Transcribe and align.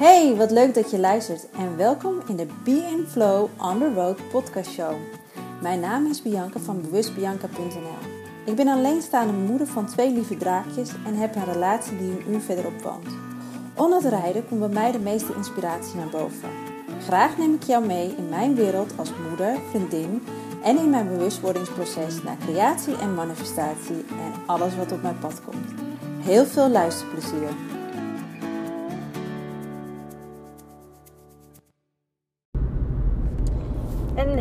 Hey, 0.00 0.36
wat 0.36 0.50
leuk 0.50 0.74
dat 0.74 0.90
je 0.90 0.98
luistert 0.98 1.50
en 1.50 1.76
welkom 1.76 2.20
in 2.28 2.36
de 2.36 2.46
Be 2.64 2.88
in 2.90 3.06
Flow 3.08 3.48
on 3.58 3.78
the 3.78 3.92
Road 3.94 4.28
podcast 4.30 4.70
show. 4.70 4.94
Mijn 5.62 5.80
naam 5.80 6.06
is 6.06 6.22
Bianca 6.22 6.60
van 6.60 6.80
bewustbianca.nl. 6.80 8.10
Ik 8.44 8.56
ben 8.56 8.68
alleenstaande 8.68 9.32
moeder 9.32 9.66
van 9.66 9.86
twee 9.86 10.10
lieve 10.12 10.36
draakjes 10.36 10.90
en 11.06 11.14
heb 11.14 11.34
een 11.34 11.52
relatie 11.52 11.98
die 11.98 12.10
een 12.10 12.32
uur 12.32 12.40
verderop 12.40 12.82
woont. 12.82 13.08
Onder 13.74 14.02
het 14.02 14.12
rijden 14.12 14.48
komt 14.48 14.60
bij 14.60 14.68
mij 14.68 14.92
de 14.92 14.98
meeste 14.98 15.34
inspiratie 15.36 15.96
naar 15.96 16.08
boven. 16.10 16.50
Graag 17.00 17.38
neem 17.38 17.54
ik 17.54 17.62
jou 17.62 17.86
mee 17.86 18.14
in 18.16 18.28
mijn 18.28 18.54
wereld 18.54 18.92
als 18.96 19.12
moeder, 19.28 19.58
vriendin 19.70 20.22
en 20.62 20.78
in 20.78 20.90
mijn 20.90 21.08
bewustwordingsproces 21.08 22.22
naar 22.22 22.36
creatie 22.46 22.96
en 22.96 23.14
manifestatie 23.14 24.04
en 24.08 24.32
alles 24.46 24.76
wat 24.76 24.92
op 24.92 25.02
mijn 25.02 25.18
pad 25.18 25.40
komt. 25.44 25.70
Heel 26.20 26.44
veel 26.44 26.68
luisterplezier! 26.68 27.79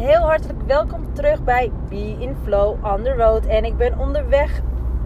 Heel 0.09 0.27
hartelijk 0.27 0.61
welkom 0.61 1.13
terug 1.13 1.43
bij 1.43 1.71
Be 1.89 2.15
in 2.19 2.35
Flow 2.43 2.85
on 2.85 3.03
the 3.03 3.13
Road. 3.13 3.45
En 3.45 3.65
ik 3.65 3.77
ben 3.77 3.97
onderweg 3.97 4.61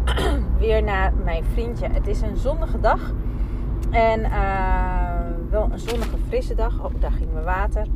weer 0.60 0.84
naar 0.84 1.14
mijn 1.24 1.44
vriendje. 1.44 1.88
Het 1.88 2.08
is 2.08 2.22
een 2.22 2.38
zonnige 2.38 2.80
dag. 2.80 3.14
En 3.92 4.20
uh, 4.20 5.20
wel 5.50 5.68
een 5.72 5.80
zonnige, 5.80 6.18
frisse 6.28 6.56
dag. 6.56 6.84
Oh, 6.84 6.92
daar 7.00 7.12
ging 7.12 7.34
mijn 7.34 7.46
water. 7.46 7.88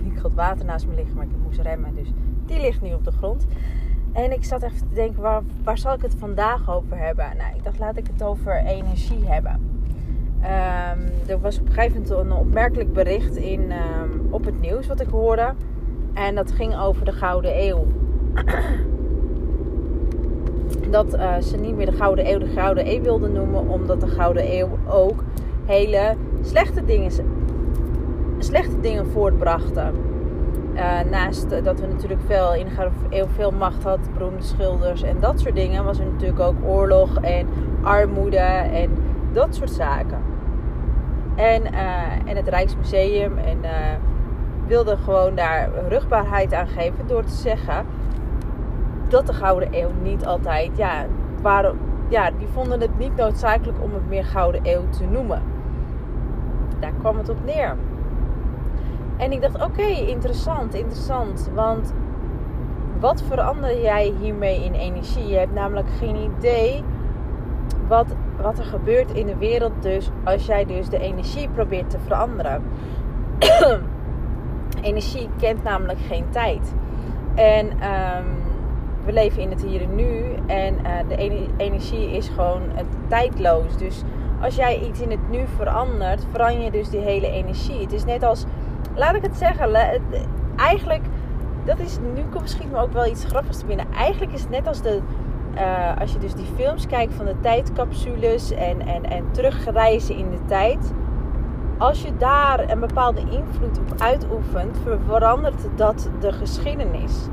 Ik 0.12 0.18
had 0.22 0.34
water 0.34 0.64
naast 0.64 0.86
me 0.86 0.94
liggen, 0.94 1.14
maar 1.14 1.24
ik 1.24 1.30
moest 1.42 1.60
remmen. 1.60 1.94
Dus 1.94 2.08
die 2.46 2.60
ligt 2.60 2.82
nu 2.82 2.92
op 2.92 3.04
de 3.04 3.12
grond. 3.12 3.46
En 4.12 4.32
ik 4.32 4.44
zat 4.44 4.62
even 4.62 4.88
te 4.88 4.94
denken, 4.94 5.22
waar, 5.22 5.42
waar 5.64 5.78
zal 5.78 5.94
ik 5.94 6.02
het 6.02 6.14
vandaag 6.18 6.70
over 6.70 6.98
hebben? 6.98 7.36
Nou, 7.36 7.56
ik 7.56 7.64
dacht, 7.64 7.78
laat 7.78 7.96
ik 7.96 8.06
het 8.06 8.22
over 8.22 8.56
energie 8.56 9.26
hebben. 9.26 9.75
Um, 10.46 11.02
er 11.26 11.40
was 11.40 11.60
op 11.60 11.66
een 11.66 11.72
gegeven 11.72 12.02
moment 12.02 12.10
een 12.10 12.32
opmerkelijk 12.36 12.92
bericht 12.92 13.36
in, 13.36 13.60
um, 13.60 14.26
op 14.30 14.44
het 14.44 14.60
nieuws 14.60 14.86
wat 14.86 15.00
ik 15.00 15.08
hoorde. 15.08 15.54
En 16.14 16.34
dat 16.34 16.52
ging 16.52 16.78
over 16.78 17.04
de 17.04 17.12
Gouden 17.12 17.62
Eeuw. 17.62 17.86
dat 20.90 21.14
uh, 21.14 21.36
ze 21.38 21.56
niet 21.56 21.76
meer 21.76 21.86
de 21.86 21.96
Gouden 21.96 22.30
Eeuw 22.30 22.38
de 22.38 22.46
Gouden 22.46 22.92
Eeuw 22.92 23.02
wilden 23.02 23.32
noemen, 23.32 23.68
omdat 23.68 24.00
de 24.00 24.06
Gouden 24.06 24.58
Eeuw 24.58 24.68
ook 24.88 25.24
hele 25.64 26.14
slechte 26.42 26.84
dingen, 26.84 27.10
slechte 28.38 28.80
dingen 28.80 29.06
voortbrachten. 29.06 29.92
Uh, 30.74 31.00
naast 31.10 31.50
dat 31.64 31.80
we 31.80 31.86
natuurlijk 31.86 32.20
veel 32.26 32.54
in 32.54 32.64
de 32.64 32.70
Gouden 32.70 32.98
Eeuw 33.10 33.26
veel 33.26 33.50
macht 33.50 33.82
hadden, 33.82 34.12
beroemde 34.12 34.42
schilders 34.42 35.02
en 35.02 35.16
dat 35.20 35.40
soort 35.40 35.54
dingen, 35.54 35.84
was 35.84 35.98
er 35.98 36.06
natuurlijk 36.06 36.40
ook 36.40 36.56
oorlog 36.64 37.16
en 37.20 37.46
armoede 37.82 38.36
en 38.36 38.90
dat 39.32 39.54
soort 39.54 39.70
zaken. 39.70 40.25
En, 41.36 41.62
uh, 41.72 42.30
en 42.30 42.36
het 42.36 42.48
Rijksmuseum 42.48 43.38
en, 43.38 43.58
uh, 43.62 43.70
wilde 44.66 44.96
gewoon 44.96 45.34
daar 45.34 45.68
rugbaarheid 45.88 46.54
aan 46.54 46.68
geven 46.68 47.06
door 47.06 47.24
te 47.24 47.34
zeggen 47.34 47.86
dat 49.08 49.26
de 49.26 49.32
Gouden 49.32 49.68
Eeuw 49.72 49.90
niet 50.02 50.26
altijd, 50.26 50.76
ja, 50.76 51.06
waren, 51.42 51.78
ja, 52.08 52.30
die 52.38 52.48
vonden 52.52 52.80
het 52.80 52.98
niet 52.98 53.16
noodzakelijk 53.16 53.82
om 53.82 53.94
het 53.94 54.08
meer 54.08 54.24
Gouden 54.24 54.60
Eeuw 54.64 54.88
te 54.88 55.04
noemen. 55.04 55.42
Daar 56.80 56.92
kwam 56.98 57.18
het 57.18 57.28
op 57.28 57.44
neer. 57.44 57.76
En 59.16 59.32
ik 59.32 59.42
dacht, 59.42 59.62
oké, 59.62 59.86
interessant, 59.86 60.74
interessant. 60.74 61.50
Want 61.54 61.94
wat 63.00 63.22
verander 63.22 63.80
jij 63.80 64.14
hiermee 64.20 64.64
in 64.64 64.72
energie? 64.72 65.26
Je 65.26 65.36
hebt 65.36 65.54
namelijk 65.54 65.88
geen 65.98 66.16
idee 66.16 66.84
wat, 67.88 68.06
wat 68.42 68.58
er 68.58 68.64
gebeurt 68.64 69.10
in 69.12 69.26
de 69.26 69.36
wereld 69.36 69.82
dus 69.82 70.10
als 70.24 70.46
jij 70.46 70.64
dus 70.64 70.88
de 70.88 70.98
energie 70.98 71.48
probeert 71.48 71.90
te 71.90 71.98
veranderen. 71.98 72.62
energie 74.82 75.28
kent 75.38 75.62
namelijk 75.62 75.98
geen 76.08 76.24
tijd. 76.30 76.74
En 77.34 77.66
um, 77.66 78.24
we 79.04 79.12
leven 79.12 79.42
in 79.42 79.50
het 79.50 79.62
hier 79.62 79.82
en 79.82 79.94
nu 79.94 80.22
en 80.46 80.74
uh, 80.74 80.90
de 81.08 81.48
energie 81.56 82.10
is 82.10 82.28
gewoon 82.28 82.62
het 82.74 82.86
tijdloos. 83.08 83.76
Dus 83.76 84.02
als 84.40 84.56
jij 84.56 84.78
iets 84.80 85.00
in 85.00 85.10
het 85.10 85.30
nu 85.30 85.46
verandert, 85.56 86.26
verander 86.30 86.64
je 86.64 86.70
dus 86.70 86.90
die 86.90 87.00
hele 87.00 87.30
energie. 87.30 87.80
Het 87.80 87.92
is 87.92 88.04
net 88.04 88.22
als, 88.22 88.44
laat 88.94 89.14
ik 89.14 89.22
het 89.22 89.36
zeggen, 89.36 89.74
eigenlijk, 90.56 91.02
dat 91.64 91.78
is, 91.78 91.98
nu 92.14 92.22
komt 92.30 92.42
misschien 92.42 92.76
ook 92.76 92.92
wel 92.92 93.06
iets 93.06 93.24
grappigs 93.24 93.58
te 93.58 93.66
binnen. 93.66 93.86
Eigenlijk 93.92 94.32
is 94.32 94.40
het 94.40 94.50
net 94.50 94.66
als 94.66 94.82
de 94.82 95.00
uh, 95.56 96.00
als 96.00 96.12
je 96.12 96.18
dus 96.18 96.34
die 96.34 96.46
films 96.56 96.86
kijkt 96.86 97.14
van 97.14 97.24
de 97.24 97.40
tijdcapsules 97.40 98.50
en, 98.50 98.80
en, 98.80 99.04
en 99.04 99.24
terugreizen 99.30 100.16
in 100.16 100.30
de 100.30 100.44
tijd. 100.46 100.92
Als 101.78 102.02
je 102.02 102.16
daar 102.16 102.70
een 102.70 102.80
bepaalde 102.80 103.20
invloed 103.20 103.78
op 103.78 104.00
uitoefent, 104.00 104.76
verandert 105.06 105.68
dat 105.74 106.10
de 106.20 106.32
geschiedenis. 106.32 107.28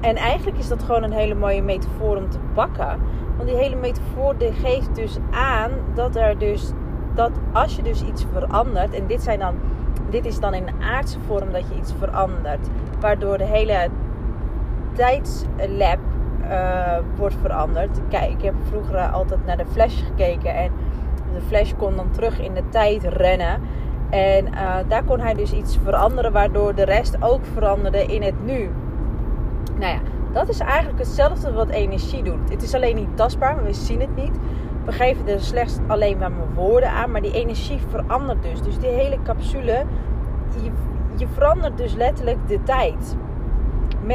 En 0.00 0.16
eigenlijk 0.16 0.58
is 0.58 0.68
dat 0.68 0.82
gewoon 0.82 1.02
een 1.02 1.12
hele 1.12 1.34
mooie 1.34 1.62
metafoor 1.62 2.16
om 2.16 2.30
te 2.30 2.38
pakken. 2.54 3.00
Want 3.36 3.48
die 3.48 3.58
hele 3.58 3.76
metafoor 3.76 4.36
die 4.36 4.52
geeft 4.52 4.94
dus 4.94 5.18
aan 5.30 5.70
dat 5.94 6.16
er 6.16 6.38
dus 6.38 6.72
dat 7.14 7.30
als 7.52 7.76
je 7.76 7.82
dus 7.82 8.02
iets 8.02 8.24
verandert, 8.32 8.94
en 8.94 9.06
dit 9.06 9.22
zijn 9.22 9.38
dan 9.38 9.54
dit 10.10 10.26
is 10.26 10.40
dan 10.40 10.54
in 10.54 10.68
aardse 10.80 11.18
vorm 11.26 11.52
dat 11.52 11.68
je 11.68 11.74
iets 11.74 11.92
verandert, 11.98 12.68
waardoor 13.00 13.38
de 13.38 13.44
hele 13.44 13.88
tijdslab 14.92 15.98
uh, 16.50 16.96
wordt 17.16 17.36
veranderd. 17.40 18.00
Kijk, 18.08 18.30
ik 18.30 18.42
heb 18.42 18.54
vroeger 18.68 18.98
altijd 18.98 19.46
naar 19.46 19.56
de 19.56 19.66
Flash 19.72 20.04
gekeken 20.04 20.54
en 20.54 20.70
de 21.34 21.40
Flash 21.40 21.72
kon 21.78 21.96
dan 21.96 22.10
terug 22.10 22.40
in 22.40 22.54
de 22.54 22.62
tijd 22.68 23.04
rennen. 23.04 23.60
En 24.10 24.46
uh, 24.46 24.74
daar 24.88 25.04
kon 25.04 25.20
hij 25.20 25.34
dus 25.34 25.52
iets 25.52 25.78
veranderen, 25.84 26.32
waardoor 26.32 26.74
de 26.74 26.84
rest 26.84 27.22
ook 27.22 27.40
veranderde 27.52 28.06
in 28.06 28.22
het 28.22 28.44
nu. 28.44 28.70
Nou 29.78 29.92
ja, 29.92 30.00
dat 30.32 30.48
is 30.48 30.58
eigenlijk 30.58 30.98
hetzelfde 30.98 31.52
wat 31.52 31.68
energie 31.68 32.22
doet. 32.22 32.50
Het 32.50 32.62
is 32.62 32.74
alleen 32.74 32.96
niet 32.96 33.16
tastbaar, 33.16 33.54
maar 33.54 33.64
we 33.64 33.72
zien 33.72 34.00
het 34.00 34.16
niet. 34.16 34.38
We 34.84 34.92
geven 34.92 35.28
er 35.28 35.40
slechts 35.40 35.78
alleen 35.86 36.18
maar 36.18 36.30
woorden 36.54 36.90
aan, 36.90 37.10
maar 37.10 37.22
die 37.22 37.34
energie 37.34 37.78
verandert 37.88 38.42
dus. 38.42 38.62
Dus 38.62 38.78
die 38.78 38.90
hele 38.90 39.18
capsule, 39.24 39.84
je 41.16 41.26
verandert 41.34 41.76
dus 41.76 41.94
letterlijk 41.94 42.38
de 42.46 42.62
tijd 42.62 43.16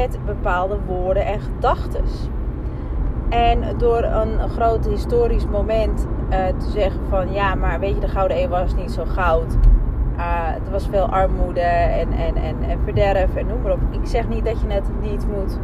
met 0.00 0.18
bepaalde 0.24 0.78
woorden 0.86 1.26
en 1.26 1.40
gedachten. 1.40 2.04
En 3.28 3.78
door 3.78 4.02
een 4.02 4.48
groot 4.48 4.86
historisch 4.86 5.46
moment 5.46 6.06
uh, 6.30 6.46
te 6.58 6.70
zeggen 6.70 7.00
van 7.08 7.32
ja, 7.32 7.54
maar 7.54 7.80
weet 7.80 7.94
je, 7.94 8.00
de 8.00 8.08
Gouden 8.08 8.42
Eeuw 8.42 8.48
was 8.48 8.74
niet 8.74 8.90
zo 8.90 9.04
goud. 9.04 9.56
Uh, 10.16 10.48
er 10.64 10.70
was 10.70 10.88
veel 10.88 11.06
armoede 11.08 11.60
en, 11.60 12.12
en, 12.12 12.36
en, 12.36 12.56
en 12.68 12.78
verderf 12.84 13.36
en 13.36 13.46
noem 13.46 13.62
maar 13.62 13.72
op. 13.72 13.80
Ik 13.90 14.06
zeg 14.06 14.28
niet 14.28 14.44
dat 14.44 14.60
je 14.60 14.66
het 14.68 14.90
niet 15.00 15.26
moet. 15.36 15.58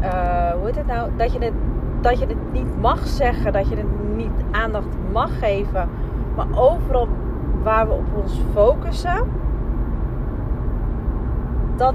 Uh, 0.00 0.50
hoe 0.50 0.64
heet 0.64 0.76
het 0.76 0.86
nou? 0.86 1.10
Dat 1.16 1.32
je 1.32 1.38
het, 1.38 1.52
dat 2.00 2.18
je 2.18 2.26
het 2.26 2.52
niet 2.52 2.80
mag 2.80 3.06
zeggen, 3.06 3.52
dat 3.52 3.68
je 3.68 3.76
het 3.76 4.16
niet 4.16 4.44
aandacht 4.50 4.96
mag 5.12 5.38
geven. 5.38 5.88
Maar 6.36 6.46
overal 6.54 7.08
waar 7.62 7.86
we 7.86 7.92
op 7.92 8.22
ons 8.22 8.40
focussen, 8.52 9.30
dat 11.76 11.94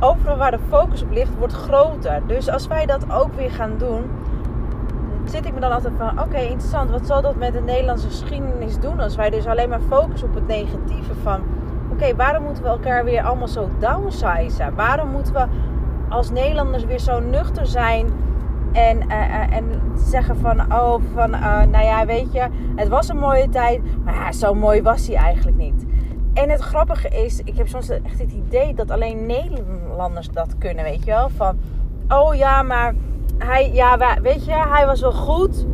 overal 0.00 0.36
waar 0.36 0.50
de 0.50 0.58
focus 0.68 1.02
op 1.02 1.10
ligt, 1.10 1.38
wordt 1.38 1.52
groter. 1.52 2.22
Dus 2.26 2.48
als 2.48 2.66
wij 2.66 2.86
dat 2.86 3.10
ook 3.10 3.34
weer 3.34 3.50
gaan 3.50 3.78
doen, 3.78 4.04
zit 5.24 5.46
ik 5.46 5.54
me 5.54 5.60
dan 5.60 5.72
altijd 5.72 5.94
van: 5.96 6.20
oké, 6.20 6.38
interessant. 6.38 6.90
Wat 6.90 7.06
zal 7.06 7.22
dat 7.22 7.36
met 7.36 7.52
de 7.52 7.60
Nederlandse 7.60 8.08
geschiedenis 8.08 8.78
doen 8.78 9.00
als 9.00 9.16
wij 9.16 9.30
dus 9.30 9.46
alleen 9.46 9.68
maar 9.68 9.80
focussen 9.88 10.28
op 10.28 10.34
het 10.34 10.46
negatieve 10.46 11.14
van: 11.22 11.40
oké, 11.92 12.16
waarom 12.16 12.44
moeten 12.44 12.62
we 12.62 12.68
elkaar 12.68 13.04
weer 13.04 13.22
allemaal 13.22 13.48
zo 13.48 13.68
downsizen? 13.78 14.74
Waarom 14.74 15.08
moeten 15.08 15.32
we 15.32 15.46
als 16.08 16.30
Nederlanders 16.30 16.84
weer 16.84 17.00
zo 17.00 17.20
nuchter 17.20 17.66
zijn? 17.66 18.06
En, 18.72 18.98
uh, 19.08 19.56
en 19.56 19.64
zeggen 19.94 20.36
van, 20.36 20.72
oh, 20.72 20.94
van, 21.14 21.34
uh, 21.34 21.62
nou 21.62 21.84
ja, 21.84 22.06
weet 22.06 22.32
je, 22.32 22.46
het 22.76 22.88
was 22.88 23.08
een 23.08 23.18
mooie 23.18 23.48
tijd, 23.48 23.80
maar 24.04 24.34
zo 24.34 24.54
mooi 24.54 24.82
was 24.82 25.06
hij 25.06 25.16
eigenlijk 25.16 25.56
niet. 25.56 25.86
En 26.34 26.50
het 26.50 26.60
grappige 26.60 27.08
is, 27.08 27.40
ik 27.44 27.56
heb 27.56 27.68
soms 27.68 27.88
echt 27.88 28.18
het 28.18 28.32
idee 28.32 28.74
dat 28.74 28.90
alleen 28.90 29.26
Nederlanders 29.26 30.28
dat 30.28 30.58
kunnen, 30.58 30.84
weet 30.84 31.04
je 31.04 31.10
wel. 31.10 31.28
Van, 31.28 31.58
oh 32.08 32.34
ja, 32.34 32.62
maar 32.62 32.94
hij, 33.38 33.72
ja, 33.72 34.20
weet 34.22 34.44
je, 34.44 34.52
hij 34.52 34.86
was 34.86 35.00
wel 35.00 35.12
goed. 35.12 35.66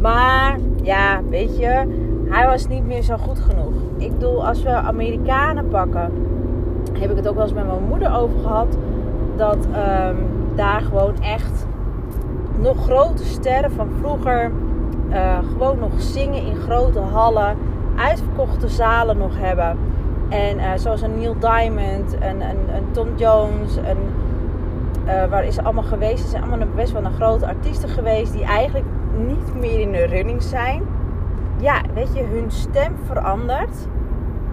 Maar, 0.00 0.58
ja, 0.82 1.20
weet 1.30 1.58
je, 1.58 1.96
hij 2.28 2.46
was 2.46 2.66
niet 2.66 2.86
meer 2.86 3.02
zo 3.02 3.16
goed 3.16 3.40
genoeg. 3.40 3.74
Ik 3.96 4.12
bedoel, 4.12 4.46
als 4.46 4.62
we 4.62 4.70
Amerikanen 4.70 5.68
pakken, 5.68 6.12
heb 6.92 7.10
ik 7.10 7.16
het 7.16 7.28
ook 7.28 7.34
wel 7.34 7.44
eens 7.44 7.52
met 7.52 7.66
mijn 7.66 7.88
moeder 7.88 8.14
over 8.14 8.38
gehad. 8.40 8.76
Dat 9.36 9.56
um, 9.66 10.16
daar 10.56 10.80
gewoon 10.80 11.22
echt 11.22 11.66
nog 12.58 12.84
grote 12.84 13.24
sterren 13.24 13.72
van 13.72 13.88
vroeger 14.00 14.50
uh, 15.10 15.38
gewoon 15.52 15.78
nog 15.78 16.00
zingen 16.00 16.42
in 16.42 16.56
grote 16.56 16.98
hallen 16.98 17.56
uitverkochte 17.96 18.68
zalen 18.68 19.18
nog 19.18 19.38
hebben. 19.38 19.78
En 20.28 20.58
uh, 20.58 20.70
zoals 20.76 21.02
een 21.02 21.18
Neil 21.18 21.38
Diamond, 21.38 22.14
een, 22.14 22.40
een, 22.40 22.74
een 22.74 22.90
Tom 22.90 23.08
Jones, 23.16 23.76
een, 23.76 23.98
uh, 25.06 25.24
waar 25.24 25.44
is 25.44 25.54
ze 25.54 25.62
allemaal 25.62 25.82
geweest? 25.84 26.22
Ze 26.22 26.28
zijn 26.28 26.42
allemaal 26.42 26.66
best 26.74 26.92
wel 26.92 27.04
een 27.04 27.12
grote 27.12 27.46
artiesten 27.46 27.88
geweest 27.88 28.32
die 28.32 28.44
eigenlijk 28.44 28.86
niet 29.26 29.54
meer 29.54 29.80
in 29.80 29.92
de 29.92 30.04
running 30.04 30.42
zijn. 30.42 30.82
ja, 31.60 31.80
weet 31.94 32.14
je, 32.14 32.22
hun 32.22 32.50
stem 32.50 32.96
verandert. 33.06 33.86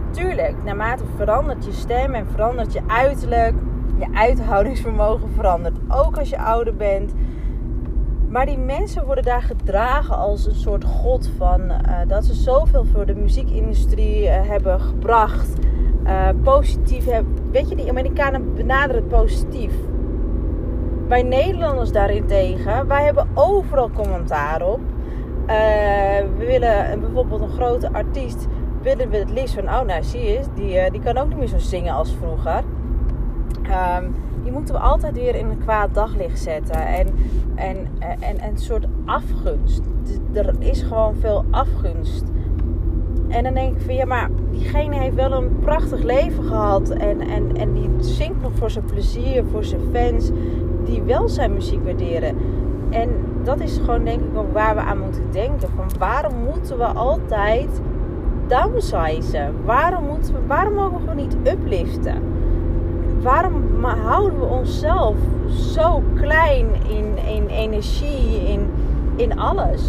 Tuurlijk, 0.09 0.55
naarmate 0.63 1.03
verandert 1.15 1.65
je 1.65 1.71
stem 1.71 2.13
en 2.13 2.27
verandert 2.31 2.73
je 2.73 2.81
uiterlijk, 2.87 3.53
je 3.97 4.07
uithoudingsvermogen 4.13 5.29
verandert. 5.35 5.77
Ook 5.87 6.17
als 6.17 6.29
je 6.29 6.39
ouder 6.39 6.75
bent. 6.75 7.13
Maar 8.35 8.45
die 8.45 8.57
mensen 8.57 9.05
worden 9.05 9.23
daar 9.23 9.41
gedragen 9.41 10.17
als 10.17 10.45
een 10.45 10.55
soort 10.55 10.83
god 10.83 11.29
van 11.37 11.61
uh, 11.61 11.77
dat 12.07 12.25
ze 12.25 12.33
zoveel 12.33 12.85
voor 12.85 13.05
de 13.05 13.15
muziekindustrie 13.15 14.23
uh, 14.23 14.31
hebben 14.47 14.79
gebracht. 14.79 15.53
Uh, 16.05 16.29
positief 16.43 17.05
hebben. 17.05 17.51
Weet 17.51 17.69
je, 17.69 17.75
die 17.75 17.89
Amerikanen 17.89 18.53
benaderen 18.53 18.95
het 19.01 19.07
positief. 19.07 19.73
Wij 21.07 21.23
Nederlanders 21.23 21.91
daarentegen, 21.91 22.87
wij 22.87 23.03
hebben 23.03 23.27
overal 23.33 23.89
commentaar 23.89 24.61
op. 24.61 24.79
we 26.37 26.45
willen 26.45 26.99
bijvoorbeeld 26.99 27.41
een 27.41 27.49
grote 27.49 27.93
artiest, 27.93 28.47
willen 28.81 29.09
we 29.09 29.17
het 29.17 29.29
liefst 29.29 29.53
van, 29.53 29.63
oh 29.63 29.81
nou 29.81 30.03
zie 30.03 30.21
je, 30.21 30.39
die, 30.53 30.91
die 30.91 31.01
kan 31.01 31.17
ook 31.17 31.27
niet 31.27 31.37
meer 31.37 31.47
zo 31.47 31.59
zingen 31.59 31.93
als 31.93 32.15
vroeger. 32.19 32.63
Um, 33.97 34.15
die 34.45 34.53
moeten 34.53 34.73
we 34.75 34.81
altijd 34.81 35.13
weer 35.13 35.35
in 35.35 35.49
een 35.49 35.57
kwaad 35.57 35.93
daglicht 35.93 36.39
zetten. 36.39 36.87
En, 36.87 37.07
en, 37.55 37.87
en, 37.99 38.21
en 38.21 38.49
een 38.49 38.57
soort 38.57 38.85
afgunst. 39.05 39.81
Er 40.33 40.55
is 40.59 40.81
gewoon 40.81 41.15
veel 41.15 41.45
afgunst. 41.51 42.23
En 43.27 43.43
dan 43.43 43.53
denk 43.53 43.75
ik 43.75 43.81
van 43.81 43.95
ja, 43.95 44.05
maar 44.05 44.29
diegene 44.51 44.95
heeft 44.95 45.15
wel 45.15 45.31
een 45.31 45.59
prachtig 45.59 46.03
leven 46.03 46.43
gehad. 46.43 46.89
En, 46.89 47.21
en, 47.21 47.55
en 47.55 47.73
die 47.73 47.89
zingt 47.97 48.41
nog 48.41 48.51
voor 48.55 48.69
zijn 48.69 48.85
plezier, 48.85 49.43
voor 49.51 49.63
zijn 49.63 49.81
fans. 49.93 50.29
Die 50.83 51.01
wel 51.01 51.29
zijn 51.29 51.53
muziek 51.53 51.83
waarderen. 51.83 52.37
En 52.89 53.09
dat 53.43 53.59
is 53.59 53.77
gewoon 53.77 54.03
denk 54.03 54.21
ik 54.21 54.37
ook 54.37 54.53
waar 54.53 54.75
we 54.75 54.81
aan 54.81 54.99
moeten 54.99 55.31
denken. 55.31 55.69
Van 55.75 55.89
waarom 55.99 56.33
moeten 56.43 56.77
we 56.77 56.85
altijd 56.85 57.81
downsizen? 58.47 59.53
Waarom, 59.63 60.05
moeten 60.05 60.33
we, 60.33 60.39
waarom 60.47 60.73
mogen 60.73 61.05
we 61.05 61.13
niet 61.13 61.37
upliften? 61.43 62.34
Waarom 63.25 63.83
houden 63.83 64.39
we 64.39 64.45
onszelf 64.45 65.15
zo 65.49 66.03
klein 66.15 66.67
in, 66.87 67.17
in 67.17 67.47
energie, 67.47 68.47
in, 68.47 68.69
in 69.15 69.39
alles? 69.39 69.81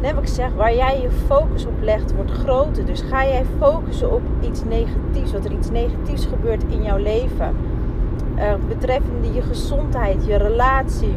Net 0.00 0.14
wat 0.14 0.22
ik 0.22 0.28
zeg, 0.28 0.54
waar 0.56 0.74
jij 0.74 1.00
je 1.00 1.10
focus 1.10 1.66
op 1.66 1.82
legt, 1.82 2.14
wordt 2.14 2.30
groter. 2.30 2.86
Dus 2.86 3.00
ga 3.00 3.26
jij 3.26 3.44
focussen 3.58 4.12
op 4.12 4.22
iets 4.40 4.64
negatiefs, 4.64 5.32
wat 5.32 5.44
er 5.44 5.52
iets 5.52 5.70
negatiefs 5.70 6.26
gebeurt 6.26 6.64
in 6.68 6.82
jouw 6.82 6.96
leven. 6.96 7.56
Uh, 8.36 8.52
betreffende 8.68 9.32
je 9.32 9.42
gezondheid, 9.42 10.26
je 10.26 10.36
relatie. 10.36 11.16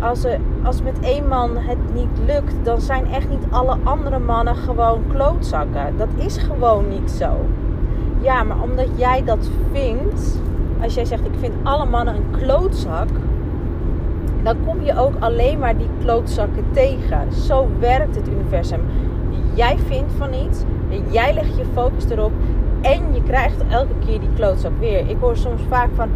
Als, 0.00 0.24
er, 0.24 0.38
als 0.62 0.82
met 0.82 1.00
één 1.00 1.28
man 1.28 1.56
het 1.56 1.94
niet 1.94 2.18
lukt, 2.26 2.54
dan 2.62 2.80
zijn 2.80 3.06
echt 3.06 3.28
niet 3.28 3.44
alle 3.50 3.76
andere 3.82 4.18
mannen 4.18 4.56
gewoon 4.56 5.02
klootzakken. 5.08 5.96
Dat 5.96 6.08
is 6.16 6.36
gewoon 6.36 6.88
niet 6.88 7.10
zo. 7.10 7.28
Ja, 8.24 8.42
maar 8.42 8.62
omdat 8.62 8.88
jij 8.96 9.24
dat 9.24 9.50
vindt, 9.72 10.40
als 10.82 10.94
jij 10.94 11.04
zegt 11.04 11.24
ik 11.24 11.38
vind 11.38 11.54
alle 11.62 11.84
mannen 11.84 12.14
een 12.14 12.40
klootzak, 12.40 13.08
dan 14.42 14.56
kom 14.66 14.82
je 14.82 14.98
ook 14.98 15.14
alleen 15.18 15.58
maar 15.58 15.76
die 15.76 15.88
klootzakken 16.00 16.64
tegen. 16.72 17.32
Zo 17.32 17.68
werkt 17.78 18.16
het 18.16 18.28
universum. 18.28 18.80
Jij 19.54 19.78
vindt 19.86 20.12
van 20.18 20.34
iets, 20.34 20.62
jij 21.10 21.34
legt 21.34 21.56
je 21.56 21.64
focus 21.72 22.08
erop 22.10 22.32
en 22.80 23.14
je 23.14 23.22
krijgt 23.22 23.62
elke 23.68 23.94
keer 24.06 24.20
die 24.20 24.32
klootzak 24.34 24.72
weer. 24.78 25.08
Ik 25.08 25.16
hoor 25.20 25.36
soms 25.36 25.62
vaak 25.68 25.90
van, 25.94 26.10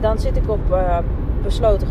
dan 0.00 0.18
zit 0.18 0.36
ik 0.36 0.50
op 0.50 0.70
uh, 0.70 0.98
besloten 1.42 1.88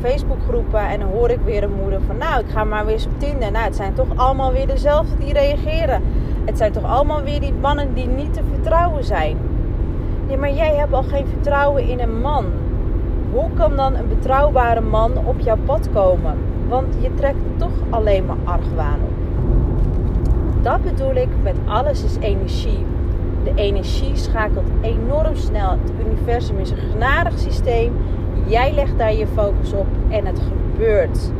Facebookgroepen 0.00 0.88
en 0.88 1.00
dan 1.00 1.08
hoor 1.08 1.30
ik 1.30 1.40
weer 1.44 1.62
een 1.62 1.74
moeder 1.82 2.00
van, 2.06 2.16
nou 2.16 2.40
ik 2.40 2.50
ga 2.50 2.64
maar 2.64 2.84
weer 2.84 2.94
eens 2.94 3.06
op 3.06 3.18
Tinder. 3.18 3.50
Nou, 3.50 3.64
het 3.64 3.76
zijn 3.76 3.94
toch 3.94 4.16
allemaal 4.16 4.52
weer 4.52 4.66
dezelfde 4.66 5.16
die 5.18 5.32
reageren. 5.32 6.02
Het 6.44 6.58
zijn 6.58 6.72
toch 6.72 6.84
allemaal 6.84 7.22
weer 7.22 7.40
die 7.40 7.52
mannen 7.52 7.94
die 7.94 8.06
niet 8.06 8.34
te 8.34 8.42
vertrouwen 8.52 9.04
zijn. 9.04 9.36
Nee, 10.26 10.36
maar 10.36 10.52
jij 10.52 10.74
hebt 10.74 10.92
al 10.92 11.02
geen 11.02 11.26
vertrouwen 11.26 11.88
in 11.88 12.00
een 12.00 12.20
man. 12.20 12.44
Hoe 13.32 13.48
kan 13.54 13.76
dan 13.76 13.94
een 13.94 14.08
betrouwbare 14.08 14.80
man 14.80 15.12
op 15.24 15.40
jouw 15.40 15.58
pad 15.64 15.88
komen? 15.92 16.38
Want 16.68 16.94
je 17.00 17.14
trekt 17.14 17.42
toch 17.56 17.72
alleen 17.90 18.26
maar 18.26 18.36
argwaan 18.44 18.98
op. 19.02 19.20
Dat 20.62 20.82
bedoel 20.82 21.14
ik 21.14 21.28
met 21.42 21.56
alles 21.66 22.04
is 22.04 22.16
energie. 22.20 22.84
De 23.44 23.52
energie 23.54 24.16
schakelt 24.16 24.68
enorm 24.80 25.36
snel. 25.36 25.70
Het 25.70 25.92
universum 26.06 26.58
is 26.58 26.70
een 26.70 26.90
genadig 26.90 27.38
systeem. 27.38 27.92
Jij 28.46 28.74
legt 28.74 28.98
daar 28.98 29.14
je 29.14 29.26
focus 29.26 29.72
op 29.72 29.86
en 30.08 30.26
het 30.26 30.40
gebeurt. 30.40 31.32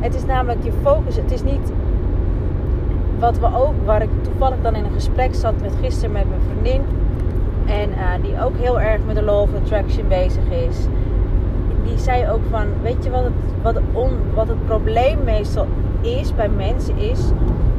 Het 0.00 0.14
is 0.14 0.24
namelijk 0.24 0.64
je 0.64 0.72
focus. 0.82 1.16
Het 1.16 1.32
is 1.32 1.42
niet 1.42 1.72
wat 3.22 3.38
we 3.38 3.46
ook, 3.56 3.74
waar 3.84 4.02
ik 4.02 4.08
toevallig 4.22 4.56
dan 4.62 4.74
in 4.74 4.84
een 4.84 4.92
gesprek 4.92 5.34
zat 5.34 5.60
met 5.60 5.72
gisteren 5.80 6.12
met 6.12 6.28
mijn 6.28 6.40
vriendin. 6.50 6.82
En 7.66 7.90
uh, 7.90 8.22
die 8.22 8.44
ook 8.44 8.56
heel 8.56 8.80
erg 8.80 9.00
met 9.06 9.16
de 9.16 9.22
law 9.22 9.40
of 9.40 9.54
attraction 9.54 10.08
bezig 10.08 10.50
is. 10.50 10.86
Die 11.84 11.98
zei 11.98 12.30
ook 12.30 12.40
van, 12.50 12.66
weet 12.82 13.04
je 13.04 13.10
wat 13.10 13.24
het, 13.24 13.32
wat, 13.62 13.80
on, 13.92 14.10
wat 14.34 14.48
het 14.48 14.66
probleem 14.66 15.24
meestal 15.24 15.66
is 16.00 16.34
bij 16.34 16.48
mensen 16.48 16.96
is... 16.96 17.20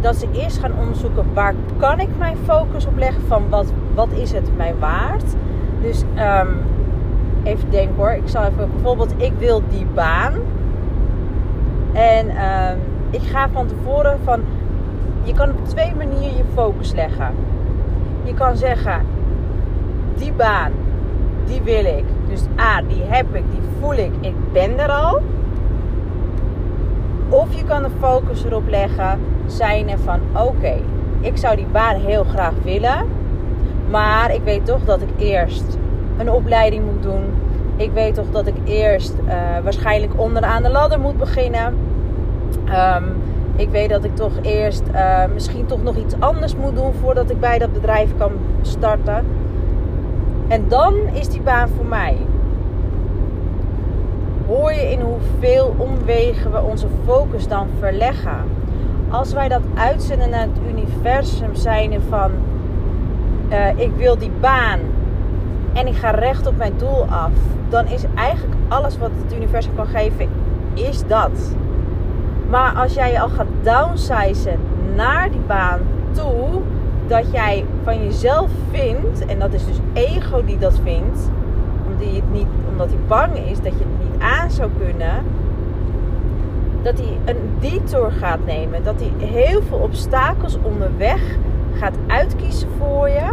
Dat 0.02 0.16
ze 0.16 0.28
eerst 0.32 0.58
gaan 0.58 0.72
onderzoeken 0.80 1.26
waar 1.34 1.54
kan 1.78 2.00
ik 2.00 2.10
mijn 2.18 2.38
focus 2.44 2.86
op 2.86 2.98
leggen 2.98 3.22
van 3.28 3.44
wat, 3.50 3.74
wat 3.94 4.12
is 4.12 4.32
het 4.32 4.58
mij 4.58 4.74
waard. 4.80 5.36
Dus 5.82 6.02
um, 6.02 6.58
even 7.44 7.70
denken 7.70 7.96
hoor. 7.96 8.12
Ik 8.12 8.28
zal 8.28 8.44
even 8.44 8.70
bijvoorbeeld, 8.74 9.14
ik 9.18 9.34
wil 9.38 9.62
die 9.70 9.86
baan. 9.94 10.34
En 11.94 12.28
um, 12.28 12.78
ik 13.10 13.22
ga 13.22 13.50
van 13.50 13.68
tevoren 13.68 14.20
van 14.24 14.42
je 15.24 15.34
kan 15.34 15.50
op 15.50 15.68
twee 15.68 15.96
manieren 15.96 16.38
je 16.38 16.44
focus 16.54 16.92
leggen. 16.92 17.34
Je 18.24 18.34
kan 18.34 18.58
zeggen, 18.58 19.06
die 20.18 20.34
baan, 20.34 20.72
die 21.46 21.62
wil 21.62 21.86
ik. 21.86 22.04
Dus 22.30 22.42
A, 22.60 22.82
die 22.82 23.04
heb 23.08 23.36
ik, 23.36 23.44
die 23.52 23.62
voel 23.80 23.94
ik, 23.94 24.12
ik 24.20 24.36
ben 24.52 24.80
er 24.80 24.92
al. 24.92 25.22
Of 27.30 27.56
je 27.56 27.64
kan 27.64 27.84
de 27.84 27.90
focus 28.00 28.44
erop 28.46 28.70
leggen, 28.70 29.20
zijn 29.46 29.90
er 29.90 30.00
van 30.00 30.20
oké, 30.34 30.76
ik 31.20 31.38
zou 31.38 31.56
die 31.56 31.68
baan 31.72 31.96
heel 31.96 32.24
graag 32.24 32.54
willen. 32.64 33.06
Maar 33.90 34.34
ik 34.34 34.42
weet 34.44 34.66
toch 34.66 34.84
dat 34.86 35.02
ik 35.02 35.10
eerst 35.18 35.78
een 36.18 36.32
opleiding 36.32 36.86
moet 36.86 37.04
doen. 37.04 37.24
Ik 37.76 37.92
weet 37.94 38.14
toch 38.14 38.32
dat 38.32 38.48
ik 38.48 38.56
eerst 38.64 39.14
uh, 39.26 39.34
waarschijnlijk 39.64 40.20
onderaan 40.20 40.64
de 40.64 40.70
ladder 40.70 41.00
moet 41.00 41.18
beginnen. 41.18 41.78
Um, 42.68 43.23
ik 43.56 43.70
weet 43.70 43.90
dat 43.90 44.04
ik 44.04 44.16
toch 44.16 44.32
eerst 44.42 44.84
uh, 44.94 45.26
misschien 45.34 45.66
toch 45.66 45.84
nog 45.84 45.96
iets 45.96 46.16
anders 46.20 46.56
moet 46.56 46.76
doen 46.76 46.94
voordat 46.94 47.30
ik 47.30 47.40
bij 47.40 47.58
dat 47.58 47.74
bedrijf 47.74 48.10
kan 48.18 48.32
starten. 48.62 49.26
En 50.48 50.66
dan 50.68 50.94
is 51.14 51.30
die 51.30 51.42
baan 51.42 51.70
voor 51.70 51.86
mij. 51.86 52.18
Hoor 54.48 54.74
je 54.74 54.92
in 54.92 55.00
hoeveel 55.02 55.76
omwegen 55.78 56.52
we 56.52 56.62
onze 56.62 56.88
focus 57.06 57.48
dan 57.48 57.68
verleggen? 57.80 58.38
Als 59.10 59.34
wij 59.34 59.48
dat 59.48 59.62
uitzenden 59.76 60.30
naar 60.30 60.48
het 60.48 60.60
universum 60.70 61.56
zijn 61.56 62.02
van 62.10 62.32
uh, 63.50 63.80
ik 63.80 63.92
wil 63.98 64.18
die 64.18 64.32
baan 64.40 64.80
en 65.74 65.88
ik 65.88 65.96
ga 65.96 66.10
recht 66.10 66.48
op 66.48 66.58
mijn 66.58 66.74
doel 66.78 67.06
af, 67.10 67.32
dan 67.70 67.88
is 67.88 68.04
eigenlijk 68.16 68.56
alles 68.68 68.98
wat 68.98 69.10
het 69.24 69.36
universum 69.36 69.76
kan 69.76 69.88
geven, 69.88 70.30
is 70.74 71.08
dat. 71.08 71.56
Maar 72.54 72.74
als 72.76 72.94
jij 72.94 73.22
al 73.22 73.30
gaat 73.30 73.48
downsizen 73.62 74.60
naar 74.96 75.32
die 75.32 75.42
baan 75.48 75.80
toe, 76.12 76.62
dat 77.08 77.32
jij 77.32 77.66
van 77.84 78.04
jezelf 78.04 78.50
vindt, 78.72 79.26
en 79.26 79.40
dat 79.40 79.54
is 79.54 79.66
dus 79.66 79.80
ego 79.94 80.46
die 80.46 80.58
dat 80.58 80.80
vindt, 80.84 81.30
omdat 81.86 82.08
hij, 82.08 82.16
het 82.16 82.32
niet, 82.32 82.48
omdat 82.70 82.88
hij 82.88 82.98
bang 83.08 83.38
is 83.38 83.62
dat 83.62 83.74
je 83.74 83.86
het 83.90 84.10
niet 84.10 84.22
aan 84.22 84.52
zou 84.52 84.70
kunnen, 84.78 85.24
dat 86.82 86.98
hij 86.98 87.18
een 87.26 87.50
detour 87.60 88.12
gaat 88.12 88.46
nemen. 88.46 88.84
Dat 88.84 88.96
hij 89.00 89.28
heel 89.28 89.62
veel 89.62 89.78
obstakels 89.78 90.58
onderweg 90.62 91.22
gaat 91.74 91.96
uitkiezen 92.08 92.68
voor 92.78 93.10
je 93.10 93.32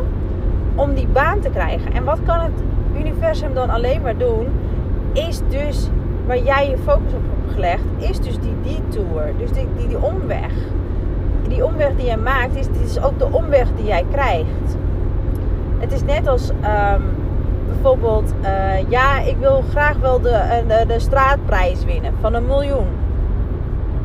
om 0.75 0.95
die 0.95 1.07
baan 1.07 1.41
te 1.41 1.51
krijgen. 1.51 1.93
En 1.93 2.05
wat 2.05 2.19
kan 2.27 2.41
het 2.41 2.63
universum 2.97 3.55
dan 3.55 3.71
alleen 3.71 4.03
maar 4.03 4.17
doen? 4.17 4.47
Is 5.13 5.41
dus 5.49 5.89
waar 6.31 6.43
jij 6.43 6.69
je 6.69 6.77
focus 6.79 7.13
op 7.13 7.23
hebt 7.23 7.53
gelegd, 7.53 7.83
is 7.99 8.21
dus 8.21 8.39
die 8.39 8.55
detour. 8.63 9.33
Dus 9.39 9.53
die, 9.53 9.67
die, 9.77 9.89
die 9.89 9.99
omweg. 9.99 10.53
Die 11.49 11.65
omweg 11.65 11.97
die 11.97 12.05
jij 12.07 12.17
maakt, 12.17 12.57
is, 12.57 12.67
is 12.85 13.03
ook 13.03 13.19
de 13.19 13.27
omweg 13.31 13.69
die 13.77 13.85
jij 13.85 14.05
krijgt. 14.11 14.77
Het 15.79 15.93
is 15.93 16.03
net 16.03 16.27
als 16.27 16.51
um, 16.51 17.03
bijvoorbeeld, 17.67 18.35
uh, 18.43 18.91
ja, 18.91 19.21
ik 19.21 19.37
wil 19.37 19.65
graag 19.71 19.97
wel 19.97 20.21
de, 20.21 20.29
eh, 20.29 20.79
de, 20.79 20.87
de 20.87 20.99
straatprijs 20.99 21.85
winnen 21.85 22.13
van 22.21 22.35
een 22.35 22.47
miljoen. 22.47 22.89